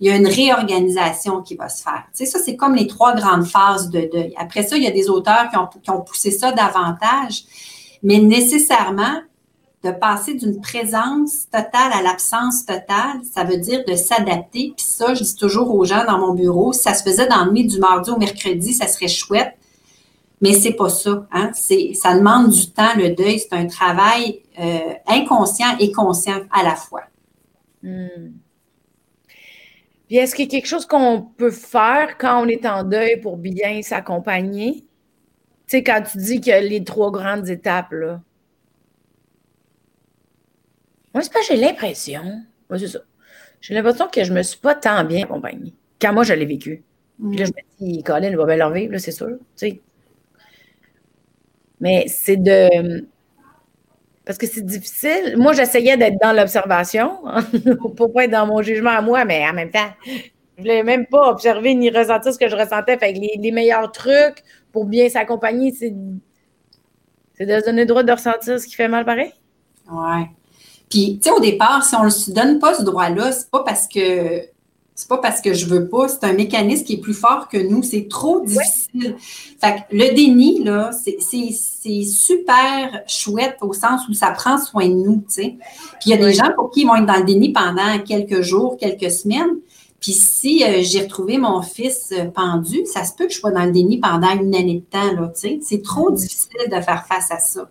[0.00, 2.04] il y a une réorganisation qui va se faire.
[2.14, 4.34] Tu sais, ça, c'est comme les trois grandes phases de deuil.
[4.38, 7.44] Après ça, il y a des auteurs qui ont, poussé ça davantage,
[8.02, 9.20] mais nécessairement,
[9.82, 14.74] de passer d'une présence totale à l'absence totale, ça veut dire de s'adapter.
[14.76, 17.46] Puis ça, je dis toujours aux gens dans mon bureau, si ça se faisait dans
[17.46, 19.54] le nuit du mardi au mercredi, ça serait chouette.
[20.42, 21.26] Mais c'est pas ça.
[21.32, 21.50] Hein?
[21.54, 23.38] C'est, ça demande du temps, le deuil.
[23.38, 27.04] C'est un travail euh, inconscient et conscient à la fois.
[27.82, 28.32] Hmm.
[30.10, 33.20] Puis est-ce qu'il y a quelque chose qu'on peut faire quand on est en deuil
[33.20, 34.84] pour bien s'accompagner?
[35.68, 38.20] Tu sais, quand tu dis a les trois grandes étapes, là.
[41.14, 42.42] Moi, c'est pas j'ai l'impression.
[42.68, 42.98] Moi, c'est ça.
[43.60, 46.82] J'ai l'impression que je me suis pas tant bien accompagnée quand moi je l'ai vécu.
[47.28, 49.38] Puis là, je me dis, Colin va bien leur vivre, c'est sûr.
[51.78, 53.06] Mais c'est de.
[54.30, 55.34] Parce que c'est difficile.
[55.38, 57.18] Moi, j'essayais d'être dans l'observation
[57.96, 61.06] pour pas être dans mon jugement à moi, mais en même temps, je voulais même
[61.06, 62.96] pas observer ni ressentir ce que je ressentais.
[62.96, 66.20] Fait que les, meilleurs trucs pour bien s'accompagner, c'est, de
[67.40, 69.32] se donner le droit de ressentir ce qui fait mal pareil.
[69.90, 70.30] Ouais.
[70.88, 73.64] Puis, tu sais, au départ, si on ne se donne pas ce droit-là, c'est pas
[73.64, 74.42] parce que
[75.00, 77.56] c'est pas parce que je veux pas, c'est un mécanisme qui est plus fort que
[77.56, 77.82] nous.
[77.82, 79.16] C'est trop difficile.
[79.58, 84.92] Fait que le déni, là, c'est super chouette au sens où ça prend soin de
[84.92, 85.56] nous, tu sais.
[86.00, 87.98] Puis il y a des gens pour qui ils vont être dans le déni pendant
[88.00, 89.56] quelques jours, quelques semaines.
[90.00, 93.52] Puis si euh, j'ai retrouvé mon fils euh, pendu, ça se peut que je sois
[93.52, 95.60] dans le déni pendant une année de temps, là, tu sais.
[95.62, 96.14] C'est trop mm.
[96.16, 97.70] difficile de faire face à ça.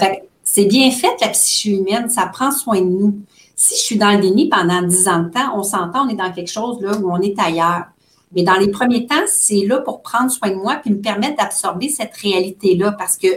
[0.00, 3.20] Fait c'est bien fait, la psyché humaine, ça prend soin de nous.
[3.62, 6.16] Si je suis dans le déni pendant 10 ans de temps, on s'entend, on est
[6.16, 7.84] dans quelque chose là où on est ailleurs.
[8.32, 11.36] Mais dans les premiers temps, c'est là pour prendre soin de moi puis me permettre
[11.36, 13.28] d'absorber cette réalité-là parce que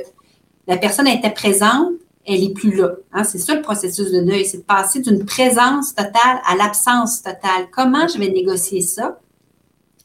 [0.66, 1.92] la personne était présente,
[2.26, 2.94] elle n'est plus là.
[3.14, 3.24] Hein.
[3.24, 7.68] C'est ça le processus de deuil, c'est de passer d'une présence totale à l'absence totale.
[7.72, 9.20] Comment je vais négocier ça?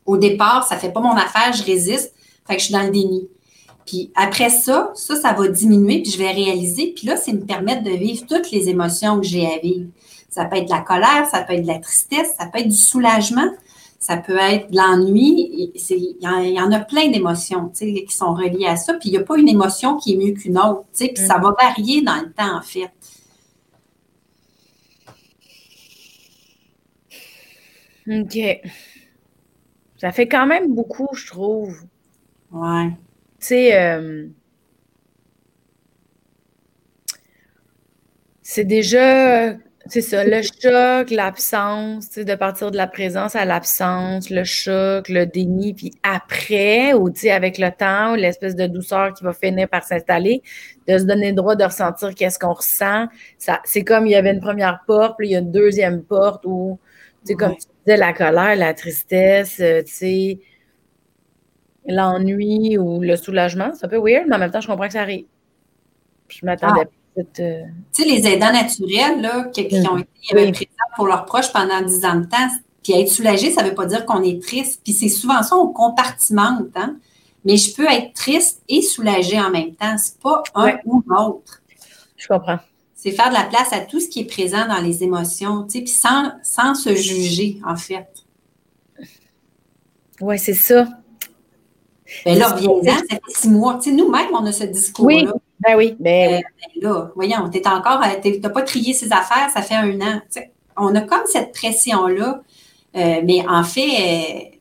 [0.04, 2.12] Au départ, ça ne fait pas mon affaire, je résiste,
[2.46, 3.26] fait que je suis dans le déni.
[3.86, 6.92] Puis après ça, ça, ça va diminuer, puis je vais réaliser.
[6.94, 9.86] Puis là, c'est me permettre de vivre toutes les émotions que j'ai à vivre.
[10.30, 12.68] Ça peut être de la colère, ça peut être de la tristesse, ça peut être
[12.68, 13.50] du soulagement,
[13.98, 15.72] ça peut être de l'ennui.
[15.90, 18.94] Il y, en a plein d'émotions qui sont reliées à ça.
[18.94, 20.84] Puis il n'y a pas une émotion qui est mieux qu'une autre.
[20.96, 22.90] Puis ça va varier dans le temps, en fait.
[28.08, 28.38] OK.
[30.00, 31.82] Ça fait quand même beaucoup, je trouve.
[32.52, 32.88] Ouais.
[33.38, 34.28] Tu sais, euh,
[38.42, 39.54] c'est déjà,
[39.86, 45.24] c'est ça, le choc, l'absence, de partir de la présence à l'absence, le choc, le
[45.24, 50.42] déni, puis après, ou avec le temps, l'espèce de douceur qui va finir par s'installer,
[50.86, 53.06] de se donner le droit de ressentir qu'est-ce qu'on ressent.
[53.38, 56.02] Ça, c'est comme il y avait une première porte, puis il y a une deuxième
[56.02, 56.78] porte où,
[57.24, 60.38] tu sais, comme tu disais, la colère, la tristesse, euh, tu sais,
[61.86, 63.72] l'ennui ou le soulagement.
[63.74, 65.24] C'est un peu weird, mais en même temps, je comprends que ça arrive.
[66.28, 66.99] Je m'attendais ah.
[67.18, 67.22] Euh,
[67.92, 72.04] tu sais, les aidants naturels, là, qui, ont été présents pour leurs proches pendant 10
[72.04, 72.48] ans de temps,
[72.82, 74.80] puis être soulagé, ça ne veut pas dire qu'on est triste.
[74.84, 76.96] Puis c'est souvent ça, on compartimente, hein?
[77.44, 79.96] Mais je peux être triste et soulagé en même temps.
[79.96, 81.62] C'est pas un ou l'autre.
[82.16, 82.58] Je comprends.
[82.94, 85.78] C'est faire de la place à tout ce qui est présent dans les émotions, tu
[85.78, 88.06] sais, puis sans, sans se juger, en fait.
[90.20, 90.86] Oui, c'est ça.
[92.26, 93.78] Ben là, reviens-en, ça fait six mois.
[93.78, 95.16] Tu sais, nous-mêmes, on a ce discours-là.
[95.16, 95.96] Oui, ben oui.
[96.00, 99.74] Ben, euh, ben là, voyons, t'es encore, euh, t'as pas trié ses affaires, ça fait
[99.76, 100.20] un an.
[100.76, 102.42] On a comme cette pression-là.
[102.96, 104.60] Euh, mais en fait,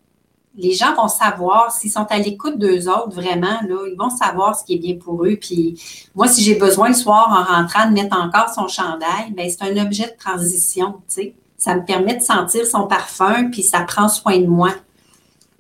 [0.56, 4.56] les gens vont savoir, s'ils sont à l'écoute d'eux autres, vraiment, là, ils vont savoir
[4.56, 5.38] ce qui est bien pour eux.
[5.40, 5.82] Puis
[6.16, 9.64] moi, si j'ai besoin le soir en rentrant de mettre encore son chandail, ben c'est
[9.64, 11.34] un objet de transition, tu sais.
[11.58, 14.72] Ça me permet de sentir son parfum, puis ça prend soin de moi.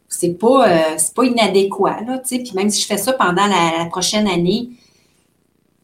[0.07, 2.39] C'est pas, euh, pas inadéquat, là, tu sais.
[2.39, 4.69] Puis même si je fais ça pendant la, prochaine année,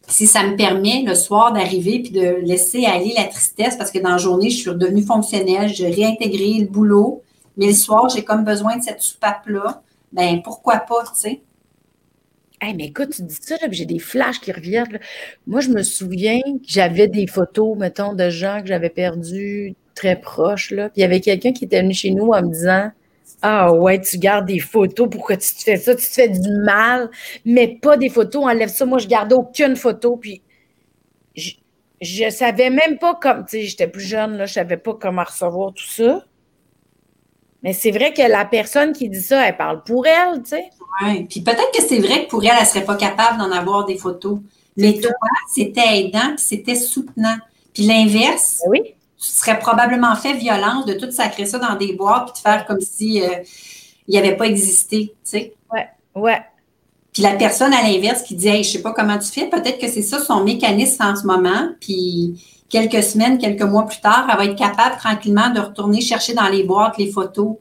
[0.08, 4.00] si ça me permet le soir d'arriver puis de laisser aller la tristesse, parce que
[4.00, 7.24] dans la journée, je suis redevenue fonctionnelle, j'ai réintégré le boulot,
[7.58, 9.82] mais le soir, j'ai comme besoin de cette soupape-là.
[10.12, 11.42] Ben, pourquoi pas, tu sais?
[12.62, 15.00] Hey, mais écoute, tu dis ça, j'ai des flashs qui reviennent.
[15.46, 20.20] Moi, je me souviens que j'avais des photos, mettons, de gens que j'avais perdus très
[20.20, 20.72] proches.
[20.72, 20.90] Là.
[20.90, 22.92] Puis il y avait quelqu'un qui était venu chez nous en me disant
[23.42, 25.96] Ah ouais, tu gardes des photos, pourquoi tu te fais ça?
[25.96, 27.10] Tu te fais du mal,
[27.46, 28.86] mais pas des photos, enlève ça.
[28.86, 30.18] Moi, je gardais aucune photo.
[30.18, 30.42] Puis
[31.36, 31.52] je,
[32.02, 35.24] je savais même pas comme, tu sais, j'étais plus jeune, là, je savais pas comment
[35.24, 36.24] recevoir tout ça.
[37.64, 40.66] Mais c'est vrai que la personne qui dit ça, elle parle pour elle, tu sais.
[41.04, 41.24] Oui.
[41.26, 43.86] Puis peut-être que c'est vrai que pour elle, elle ne serait pas capable d'en avoir
[43.86, 44.40] des photos.
[44.78, 45.12] Mais toi,
[45.50, 47.38] c'était aidant, puis c'était soutenant.
[47.74, 48.95] Puis l'inverse, ben oui.
[49.18, 52.66] Tu serais probablement fait violence de tout sacrer ça dans des boîtes, puis de faire
[52.66, 53.28] comme si euh,
[54.08, 55.54] il n'y avait pas existé, tu sais.
[55.72, 56.42] Ouais, ouais.
[57.14, 59.80] Puis la personne à l'inverse qui dit, hey, je sais pas comment tu fais, peut-être
[59.80, 64.28] que c'est ça son mécanisme en ce moment, puis quelques semaines, quelques mois plus tard,
[64.30, 67.56] elle va être capable tranquillement de retourner chercher dans les boîtes les photos.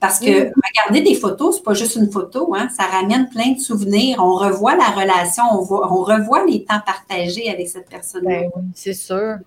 [0.00, 3.58] Parce que regarder des photos, c'est pas juste une photo, hein, ça ramène plein de
[3.58, 4.18] souvenirs.
[4.20, 8.40] On revoit la relation, on, on revoit les temps partagés avec cette personne-là.
[8.40, 9.38] Ben oui, c'est sûr.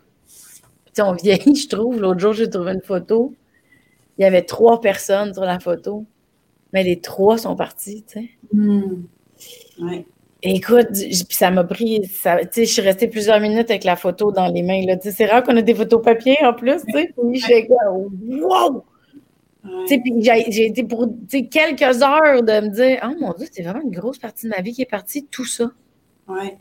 [1.02, 2.00] On vieillit, je trouve.
[2.00, 3.34] L'autre jour, j'ai trouvé une photo.
[4.18, 6.06] Il y avait trois personnes sur la photo,
[6.74, 8.30] mais les trois sont partis, tu sais.
[8.52, 9.04] Hmm.
[10.41, 10.88] Écoute,
[11.30, 14.82] ça m'a pris, ça, je suis restée plusieurs minutes avec la photo dans les mains.
[15.02, 16.82] C'est rare qu'on ait des photos papier en plus.
[16.93, 17.70] Puis j'ai
[18.41, 18.84] wow!
[19.88, 23.91] Puis j'ai été pour quelques heures de me dire Oh mon Dieu, c'est vraiment une
[23.91, 25.72] grosse partie de ma vie qui est partie, tout ça.
[26.28, 26.52] Oui.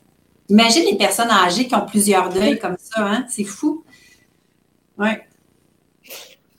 [0.49, 3.27] Imagine les personnes âgées qui ont plusieurs deuils comme ça, hein?
[3.29, 3.85] C'est fou.
[4.99, 5.09] Oui.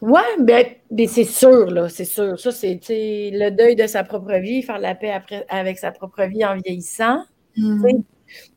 [0.01, 2.39] Oui, ben, ben, c'est sûr, là, c'est sûr.
[2.39, 6.23] Ça, c'est le deuil de sa propre vie, faire la paix après, avec sa propre
[6.23, 7.23] vie en vieillissant.
[7.57, 8.01] Mm.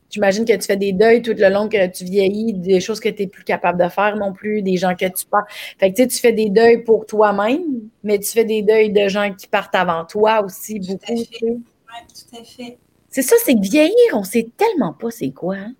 [0.08, 3.08] J'imagine que tu fais des deuils tout le long que tu vieillis, des choses que
[3.08, 5.46] tu n'es plus capable de faire non plus, des gens que tu pars.
[5.80, 9.32] Fait que tu fais des deuils pour toi-même, mais tu fais des deuils de gens
[9.32, 11.00] qui partent avant toi aussi, beaucoup.
[11.14, 11.58] Oui,
[12.08, 12.78] tout à fait.
[13.08, 15.56] C'est ça, c'est que vieillir, on sait tellement pas c'est quoi.
[15.56, 15.74] Hein?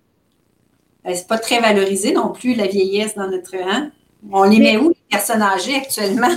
[1.03, 3.55] Ben, c'est pas très valorisé non plus, la vieillesse dans notre.
[3.55, 3.91] Hein?
[4.31, 6.31] On les met où, les personnes âgées, actuellement?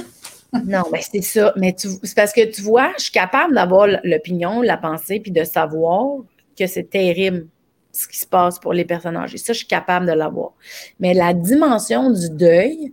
[0.64, 1.52] non, mais c'est ça.
[1.56, 5.44] Mais c'est parce que tu vois, je suis capable d'avoir l'opinion, la pensée, puis de
[5.44, 6.18] savoir
[6.58, 7.46] que c'est terrible
[7.92, 9.38] ce qui se passe pour les personnes âgées.
[9.38, 10.52] Ça, je suis capable de l'avoir.
[11.00, 12.92] Mais la dimension du deuil,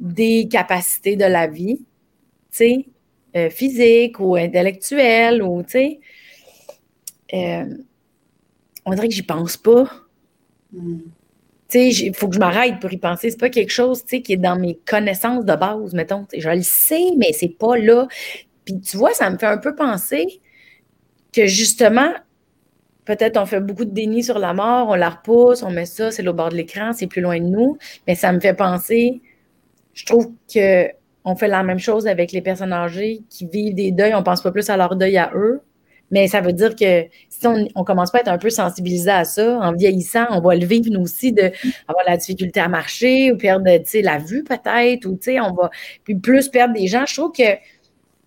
[0.00, 1.86] des capacités de la vie, tu
[2.50, 2.86] sais,
[3.36, 6.00] euh, physique ou intellectuelle, ou, tu sais,
[7.32, 7.64] euh,
[8.84, 9.90] on dirait que j'y pense pas.
[10.72, 11.00] Hmm
[11.80, 13.30] il faut que je m'arrête pour y penser.
[13.30, 16.26] C'est pas quelque chose, qui est dans mes connaissances de base, mettons.
[16.36, 18.06] Je le sais, mais c'est pas là.
[18.64, 20.40] Puis tu vois, ça me fait un peu penser
[21.32, 22.12] que justement,
[23.04, 26.10] peut-être on fait beaucoup de déni sur la mort, on la repousse, on met ça,
[26.10, 29.20] c'est au bord de l'écran, c'est plus loin de nous, mais ça me fait penser,
[29.94, 30.88] je trouve que
[31.24, 34.42] on fait la même chose avec les personnes âgées qui vivent des deuils, on pense
[34.42, 35.62] pas plus à leur deuil à eux,
[36.12, 39.10] mais ça veut dire que si on, ne commence pas à être un peu sensibilisé
[39.10, 43.32] à ça, en vieillissant, on va le vivre nous aussi d'avoir la difficulté à marcher
[43.32, 45.70] ou perdre la vue peut-être, ou on va
[46.04, 47.04] puis plus perdre des gens.
[47.06, 47.56] Je trouve que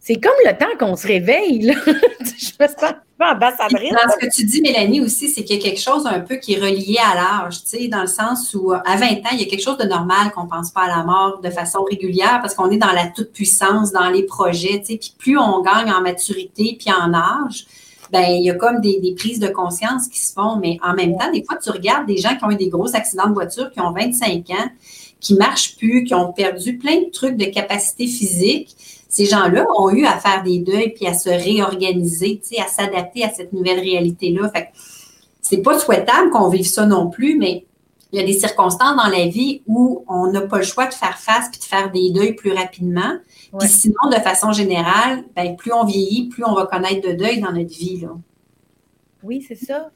[0.06, 1.64] c'est comme le temps qu'on se réveille.
[1.64, 1.74] Là.
[1.86, 3.91] je me sens pas ambassadrice.
[3.91, 6.36] Dans ce que tu dis, Mélanie, aussi, c'est qu'il y a quelque chose un peu
[6.36, 9.39] qui est relié à l'âge, tu sais, dans le sens où à 20 ans, il
[9.39, 11.82] y a quelque chose de normal qu'on ne pense pas à la mort de façon
[11.89, 15.91] régulière parce qu'on est dans la toute-puissance, dans les projets, tu puis plus on gagne
[15.91, 17.66] en maturité puis en âge,
[18.12, 21.18] ben il y a comme des, prises de conscience qui se font, mais en même
[21.18, 23.72] temps, des fois, tu regardes des gens qui ont eu des gros accidents de voiture,
[23.72, 24.70] qui ont 25 ans,
[25.20, 28.76] qui marchent plus, qui ont perdu plein de trucs de capacité physique
[29.08, 33.30] ces gens-là ont eu à faire des deuils puis à se réorganiser, à s'adapter à
[33.30, 34.49] cette nouvelle réalité-là.
[34.49, 34.70] Fait
[35.41, 37.66] c'est pas souhaitable qu'on vive ça non plus, mais
[38.12, 40.93] il y a des circonstances dans la vie où on n'a pas le choix de
[40.93, 43.18] faire face puis de faire des deuils plus rapidement.
[43.60, 47.41] Puis sinon, de façon générale, ben, plus on vieillit, plus on va connaître de deuil
[47.41, 48.01] dans notre vie.
[48.01, 48.10] Là.
[49.22, 49.91] Oui, c'est ça.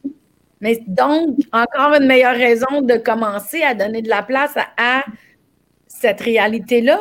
[0.61, 5.03] Mais donc, encore une meilleure raison de commencer à donner de la place à
[5.87, 6.99] cette réalité-là?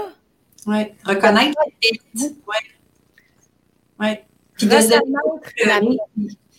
[0.68, 1.58] Oui, reconnaître
[2.14, 2.56] Oui.
[3.98, 4.24] Ouais.
[4.54, 4.74] Puis de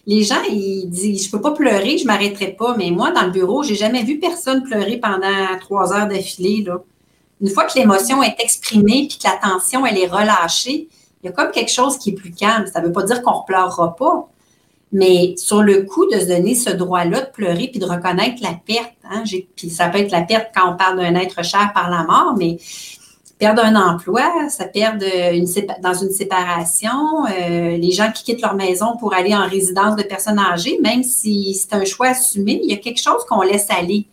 [0.07, 2.75] les gens, ils disent, je peux pas pleurer, je m'arrêterai pas.
[2.75, 6.65] Mais moi, dans le bureau, j'ai jamais vu personne pleurer pendant trois heures d'affilée,
[7.41, 10.87] une fois que l'émotion est exprimée puis que la tension, elle est relâchée,
[11.21, 12.65] il y a comme quelque chose qui est plus calme.
[12.65, 14.27] Ça ne veut pas dire qu'on ne pleurera pas,
[14.91, 18.53] mais sur le coup de se donner ce droit-là de pleurer puis de reconnaître la
[18.65, 19.23] perte, hein,
[19.55, 22.33] puis ça peut être la perte quand on parle d'un être cher par la mort,
[22.35, 22.57] mais
[23.39, 25.47] perdre un emploi, ça perd une,
[25.81, 30.03] dans une séparation, euh, les gens qui quittent leur maison pour aller en résidence de
[30.03, 33.67] personnes âgées, même si c'est un choix assumé, il y a quelque chose qu'on laisse
[33.69, 34.05] aller,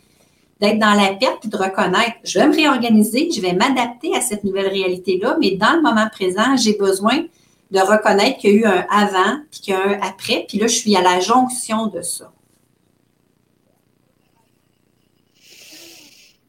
[0.61, 4.21] d'être dans la perte puis de reconnaître, je vais me réorganiser, je vais m'adapter à
[4.21, 7.25] cette nouvelle réalité-là, mais dans le moment présent, j'ai besoin
[7.69, 10.57] de reconnaître qu'il y a eu un avant puis qu'il y a un après, puis
[10.57, 12.31] là, je suis à la jonction de ça.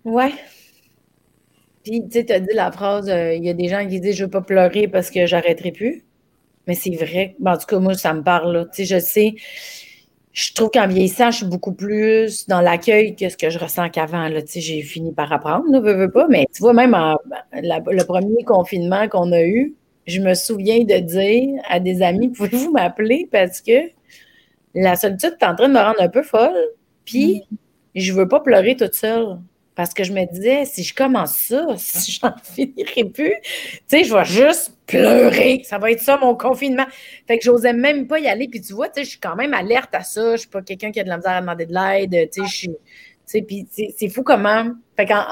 [0.05, 0.33] Ouais,
[1.89, 3.99] puis, tu sais, tu as dit la phrase, euh, il y a des gens qui
[3.99, 6.05] disent je veux pas pleurer parce que j'arrêterai plus.
[6.67, 7.35] Mais c'est vrai.
[7.41, 8.69] Ben, en tout cas, moi, ça me parle.
[8.75, 9.35] Tu sais, je sais,
[10.33, 13.89] je trouve qu'en vieillissant, je suis beaucoup plus dans l'accueil que ce que je ressens
[13.89, 14.29] qu'avant.
[14.29, 16.29] Tu sais, j'ai fini par apprendre, ne veux, veux pas.
[16.29, 16.95] Mais tu vois, même
[17.53, 19.75] le premier confinement qu'on a eu,
[20.07, 23.91] je me souviens de dire à des amis, pouvez-vous m'appeler parce que
[24.75, 26.69] la solitude est en train de me rendre un peu folle.
[27.07, 27.57] Puis, mm.
[27.95, 29.39] je veux pas pleurer toute seule.
[29.79, 34.03] Parce que je me disais, si je commence ça, si j'en finirai plus, tu sais,
[34.03, 35.63] je vais juste pleurer.
[35.63, 36.87] Ça va être ça, mon confinement.
[37.29, 38.49] Fait que j'osais même pas y aller.
[38.49, 40.33] Puis tu vois, tu sais, je suis quand même alerte à ça.
[40.33, 42.29] Je suis pas quelqu'un qui a de la misère à demander de l'aide.
[42.33, 43.45] Tu sais, je suis.
[43.47, 44.73] Puis c'est fou comment.
[44.97, 45.25] Fait quand,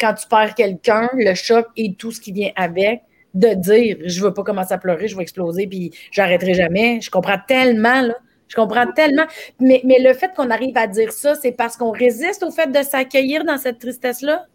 [0.00, 3.02] quand tu perds quelqu'un, le choc et tout ce qui vient avec,
[3.34, 7.00] de dire, je veux pas commencer à pleurer, je vais exploser, puis j'arrêterai jamais.
[7.00, 8.16] Je comprends tellement, là.
[8.50, 9.26] Je comprends tellement.
[9.60, 12.70] Mais, mais le fait qu'on arrive à dire ça, c'est parce qu'on résiste au fait
[12.70, 14.46] de s'accueillir dans cette tristesse-là?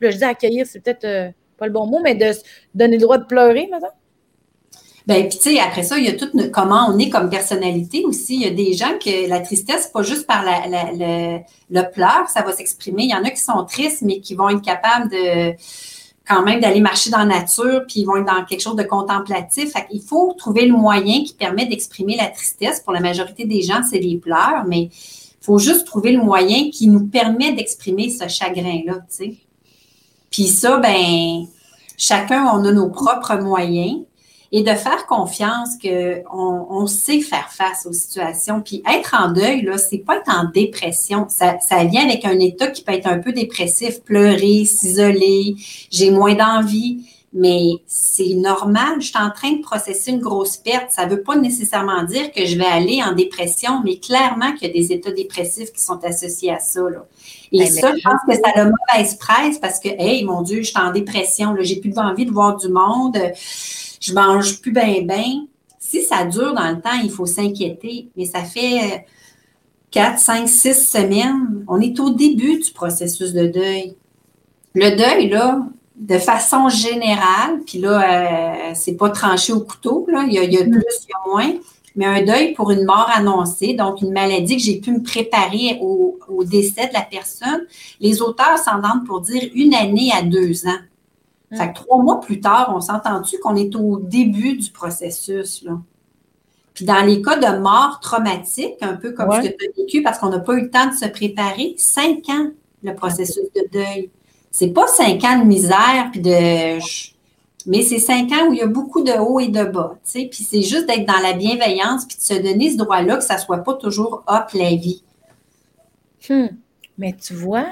[0.00, 2.30] je dis accueillir, c'est peut-être euh, pas le bon mot, mais de
[2.74, 3.92] donner le droit de pleurer, maintenant.
[5.06, 8.04] Ben, puis tu sais, après ça, il y a tout comment on est comme personnalité
[8.04, 8.36] aussi.
[8.36, 12.42] Il y a des gens que la tristesse, pas juste par la, le pleur, ça
[12.42, 13.04] va s'exprimer.
[13.04, 15.54] Il y en a qui sont tristes, mais qui vont être capables de
[16.26, 18.82] quand même d'aller marcher dans la nature, puis ils vont être dans quelque chose de
[18.82, 19.72] contemplatif.
[19.90, 22.80] il faut trouver le moyen qui permet d'exprimer la tristesse.
[22.80, 26.70] Pour la majorité des gens, c'est les pleurs, mais il faut juste trouver le moyen
[26.70, 29.34] qui nous permet d'exprimer ce chagrin-là, tu sais.
[30.30, 31.46] Puis ça, ben,
[31.96, 34.00] chacun, on a nos propres moyens
[34.56, 38.60] et de faire confiance qu'on on sait faire face aux situations.
[38.60, 41.26] Puis être en deuil, là, c'est pas être en dépression.
[41.28, 45.56] Ça, ça vient avec un état qui peut être un peu dépressif, pleurer, s'isoler,
[45.90, 47.04] j'ai moins d'envie.
[47.36, 50.92] Mais c'est normal, je suis en train de processer une grosse perte.
[50.92, 54.68] Ça ne veut pas nécessairement dire que je vais aller en dépression, mais clairement qu'il
[54.68, 56.82] y a des états dépressifs qui sont associés à ça.
[56.82, 57.04] Là.
[57.50, 60.58] Et ben, ça, je pense que ça a mauvaise presse parce que, hey, mon Dieu,
[60.58, 63.18] je suis en dépression, j'ai plus envie de voir du monde
[64.04, 65.46] je mange plus bien, bien.
[65.78, 69.06] Si ça dure dans le temps, il faut s'inquiéter, mais ça fait
[69.90, 71.64] 4, 5, 6 semaines.
[71.68, 73.96] On est au début du processus de deuil.
[74.74, 80.24] Le deuil, là, de façon générale, puis là, euh, c'est pas tranché au couteau, là,
[80.26, 81.54] il y, a, il y a plus, il y a moins,
[81.96, 85.78] mais un deuil pour une mort annoncée, donc une maladie que j'ai pu me préparer
[85.80, 87.62] au, au, décès de la personne,
[88.00, 90.80] les auteurs s'entendent pour dire une année à deux ans.
[91.52, 95.78] Fait que trois mois plus tard, on s'entend-tu qu'on est au début du processus, là?
[96.74, 100.02] Puis dans les cas de mort traumatique, un peu comme ce que tu as vécu
[100.02, 102.50] parce qu'on n'a pas eu le temps de se préparer, cinq ans
[102.82, 104.10] le processus de deuil.
[104.50, 106.80] C'est pas cinq ans de misère puis de
[107.66, 110.10] mais c'est cinq ans où il y a beaucoup de hauts et de bas, tu
[110.10, 113.24] sais, puis c'est juste d'être dans la bienveillance puis de se donner ce droit-là que
[113.24, 115.02] ça soit pas toujours hop la vie.
[116.28, 116.48] Hmm.
[116.98, 117.68] Mais tu vois,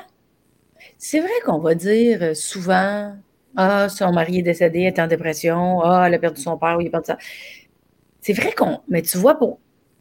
[0.96, 3.14] c'est vrai qu'on va dire euh, souvent
[3.56, 5.80] ah, son mari est décédé, elle est en dépression.
[5.82, 7.18] Ah, elle a perdu son père, oui, il a perdu ça.
[8.20, 8.80] C'est vrai qu'on.
[8.88, 9.58] Mais tu vois, pour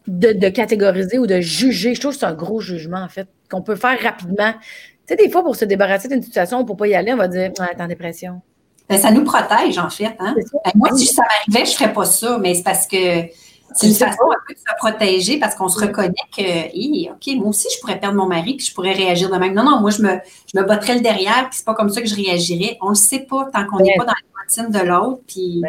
[0.08, 3.62] de, catégoriser ou de juger, je trouve que c'est un gros jugement, en fait, qu'on
[3.62, 4.54] peut faire rapidement.
[4.54, 4.60] Tu
[5.08, 7.28] sais, des fois, pour se débarrasser d'une situation, pour ne pas y aller, on va
[7.28, 8.42] dire ah, elle est en dépression.
[8.90, 10.16] Ben, ça nous protège, en fait.
[10.20, 10.36] Hein?
[10.36, 13.26] Ben, moi, si ça m'arrivait, je ne ferais pas ça, mais c'est parce que
[13.74, 17.50] c'est une façon un peu de se protéger parce qu'on se reconnaît que, OK, moi
[17.50, 19.54] aussi, je pourrais perdre mon mari puis je pourrais réagir de même.
[19.54, 20.20] Non, non, moi, je me,
[20.54, 22.78] je me botterais le derrière puis c'est pas comme ça que je réagirais.
[22.82, 25.22] On ne le sait pas tant qu'on n'est pas dans la routine de l'autre.
[25.28, 25.62] Puis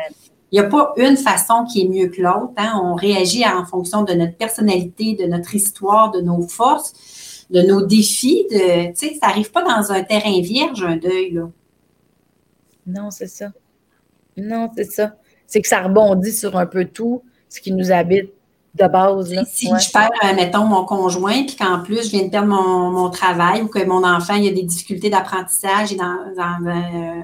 [0.51, 2.53] il n'y a pas une façon qui est mieux que l'autre.
[2.57, 2.81] Hein.
[2.83, 7.83] On réagit en fonction de notre personnalité, de notre histoire, de nos forces, de nos
[7.83, 8.47] défis.
[8.51, 11.49] De, tu sais, ça n'arrive pas dans un terrain vierge, un deuil, là.
[12.87, 13.53] Non, c'est ça.
[14.37, 15.15] Non, c'est ça.
[15.47, 17.23] C'est que ça rebondit sur un peu tout
[17.53, 18.31] ce qui nous habite
[18.75, 19.35] de base.
[19.49, 23.11] Si je perds, euh, mettons, mon conjoint, puis qu'en plus, je viens de perdre mon,
[23.11, 26.17] travail ou que mon enfant il a des difficultés d'apprentissage et dans,
[26.67, 27.21] euh,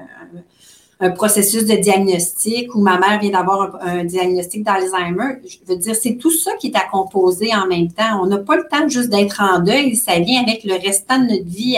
[0.99, 5.95] un, processus de diagnostic ou ma mère vient d'avoir un, diagnostic d'Alzheimer, je veux dire,
[5.95, 8.21] c'est tout ça qui est à composer en même temps.
[8.21, 11.31] On n'a pas le temps juste d'être en deuil, ça vient avec le restant de
[11.31, 11.77] notre vie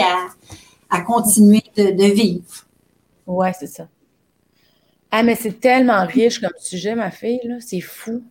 [0.90, 2.44] à, continuer de, vivre.
[3.26, 3.88] Ouais, c'est ça.
[5.10, 7.54] Ah, mais c'est tellement riche comme sujet, ma fille, là.
[7.60, 8.22] C'est fou.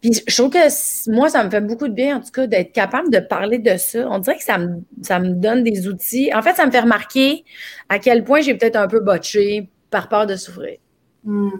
[0.00, 2.72] Puis je trouve que moi, ça me fait beaucoup de bien, en tout cas, d'être
[2.72, 4.08] capable de parler de ça.
[4.08, 6.30] On dirait que ça me, ça me donne des outils.
[6.32, 7.44] En fait, ça me fait remarquer
[7.88, 10.78] à quel point j'ai peut-être un peu botché par peur de souffrir.
[11.24, 11.50] Hmm.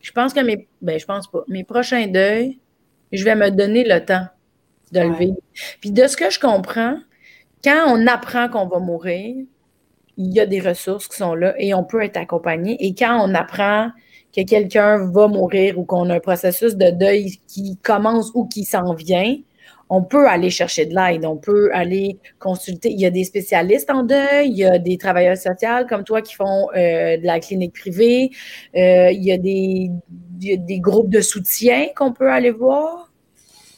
[0.00, 0.68] Je pense que mes.
[0.82, 1.44] Ben, je pense pas.
[1.48, 2.58] Mes prochains deuils,
[3.12, 4.26] je vais me donner le temps
[4.92, 5.18] de le Ouais.
[5.18, 5.36] vivre.
[5.80, 6.98] Puis de ce que je comprends,
[7.64, 9.36] quand on apprend qu'on va mourir,
[10.18, 12.76] il y a des ressources qui sont là et on peut être accompagné.
[12.84, 13.90] Et quand on apprend
[14.34, 18.64] que quelqu'un va mourir ou qu'on a un processus de deuil qui commence ou qui
[18.64, 19.36] s'en vient,
[19.94, 22.90] on peut aller chercher de l'aide, on peut aller consulter.
[22.90, 26.22] Il y a des spécialistes en deuil, il y a des travailleurs sociaux comme toi
[26.22, 28.30] qui font euh, de la clinique privée,
[28.74, 29.90] euh, il, y a des,
[30.40, 33.10] il y a des groupes de soutien qu'on peut aller voir.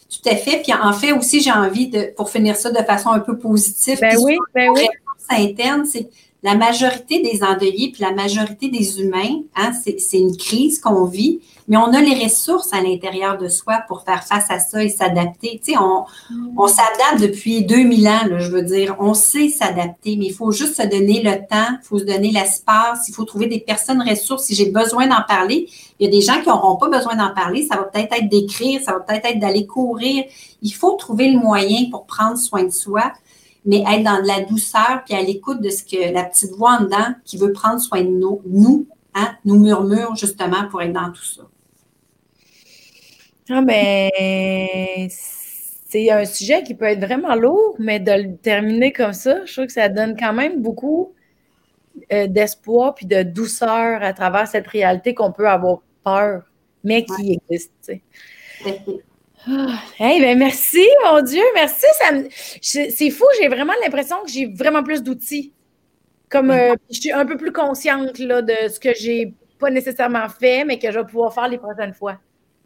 [0.09, 0.63] Tout à fait.
[0.63, 3.99] Puis en fait aussi, j'ai envie de, pour finir ça de façon un peu positive,
[4.01, 4.87] Ben oui, ben oui.
[5.31, 6.09] interne, c'est
[6.45, 11.41] la majorité des endeuillés puis la majorité des humains, hein, c'est une crise qu'on vit,
[11.69, 14.91] mais on a les ressources à l'intérieur de soi pour faire face à ça et
[14.91, 15.59] s'adapter.
[15.65, 16.05] Tu sais, on,
[16.59, 18.95] on s'adapte depuis 2000 ans, là, je veux dire.
[18.99, 22.31] On sait s'adapter, mais il faut juste se donner le temps, il faut se donner
[22.31, 24.45] l'espace, il faut trouver des personnes ressources.
[24.45, 25.67] Si j'ai besoin d'en parler,
[25.99, 27.67] il y a des gens qui n'auront pas besoin d'en parler.
[27.67, 30.25] Ça va peut-être être d'écrire, ça va peut-être être d'aller courir.
[30.61, 33.15] Il faut trouver le moyen pour prendre soin de soi,
[33.65, 36.79] mais être dans de la douceur puis à l'écoute de ce que la petite voix
[36.81, 40.93] en dedans qui veut prendre soin de nous, nous, hein, nous murmure justement pour être
[40.93, 41.43] dans tout ça.
[43.51, 49.13] Ah ben, c'est un sujet qui peut être vraiment lourd, mais de le terminer comme
[49.13, 51.13] ça, je trouve que ça donne quand même beaucoup
[52.13, 56.43] euh, d'espoir puis de douceur à travers cette réalité qu'on peut avoir peur,
[56.83, 57.73] mais qui existe.
[57.87, 58.03] tu
[58.65, 59.03] sais.
[59.47, 61.85] Ah, hey, ben merci, mon Dieu, merci.
[62.13, 62.29] me-
[62.63, 65.53] C'est fou, j'ai vraiment l'impression que j'ai vraiment plus d'outils.
[66.31, 70.29] Comme euh, je suis un peu plus consciente là, de ce que j'ai pas nécessairement
[70.29, 72.17] fait, mais que je vais pouvoir faire les prochaines fois.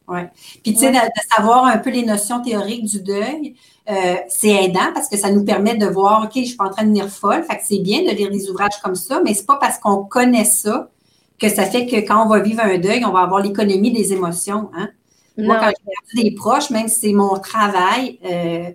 [0.06, 0.30] Ouais.
[0.62, 0.92] Puis, tu sais, Ouais.
[0.92, 3.56] de, de savoir un peu les notions théoriques du deuil,
[3.90, 6.70] euh, c'est aidant parce que ça nous permet de voir, OK, je suis pas en
[6.70, 7.42] train de venir folle.
[7.44, 10.04] Fait que c'est bien de lire des ouvrages comme ça, mais c'est pas parce qu'on
[10.04, 10.90] connaît ça
[11.38, 14.12] que ça fait que quand on va vivre un deuil, on va avoir l'économie des
[14.14, 14.70] émotions.
[14.74, 14.90] Hein?
[15.38, 18.70] Moi, quand j'ai perdu des proches, même si c'est mon travail, euh,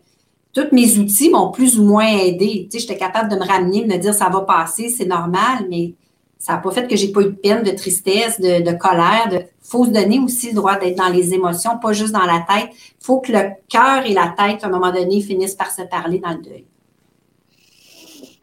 [0.53, 2.67] tous mes outils m'ont plus ou moins aidé.
[2.71, 5.65] Tu sais, j'étais capable de me ramener, de me dire ça va passer, c'est normal,
[5.69, 5.93] mais
[6.37, 9.29] ça n'a pas fait que j'ai pas eu de peine, de tristesse, de, de colère.
[9.31, 12.45] Il faut se donner aussi le droit d'être dans les émotions, pas juste dans la
[12.47, 12.69] tête.
[12.71, 15.81] Il faut que le cœur et la tête, à un moment donné, finissent par se
[15.83, 16.65] parler dans le deuil.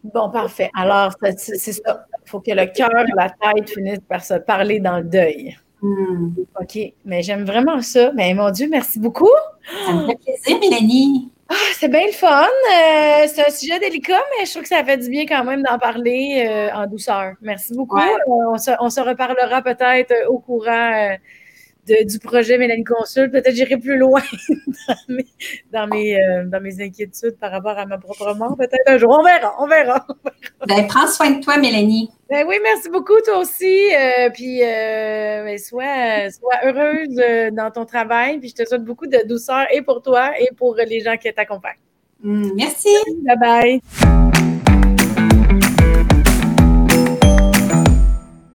[0.02, 0.70] Bon, parfait.
[0.74, 2.06] Alors, c'est ça.
[2.24, 5.56] Il faut que le cœur et la tête finissent par se parler dans le deuil.
[5.82, 6.32] Hmm.
[6.60, 6.78] OK.
[7.04, 8.12] Mais j'aime vraiment ça.
[8.14, 9.28] Mais mon Dieu, merci beaucoup.
[9.86, 11.30] Ça me fait plaisir, Mélanie.
[11.48, 12.46] Ah, c'est bien le fun.
[12.46, 15.62] Euh, c'est un sujet délicat, mais je trouve que ça fait du bien quand même
[15.62, 17.32] d'en parler euh, en douceur.
[17.40, 17.96] Merci beaucoup.
[17.96, 18.04] Ouais.
[18.04, 21.16] Euh, on, se, on se reparlera peut-être au courant
[21.86, 23.30] de- du projet Mélanie Consul.
[23.30, 24.20] Peut-être j'irai plus loin
[24.88, 25.26] dans mes,
[25.72, 28.56] dans, mes, euh, dans mes inquiétudes par rapport à ma propre mort.
[28.56, 29.16] Peut-être un jour.
[29.18, 29.54] On verra.
[29.58, 30.06] On verra.
[30.66, 32.10] Ben, prends soin de toi, Mélanie.
[32.28, 33.64] Ben oui, merci beaucoup, toi aussi.
[33.94, 38.38] Euh, puis, euh, ben, sois, sois heureuse dans ton travail.
[38.38, 41.32] Puis, je te souhaite beaucoup de douceur et pour toi et pour les gens qui
[41.32, 41.74] t'accompagnent.
[42.22, 42.88] Hmm, merci.
[43.24, 44.29] Bye bye.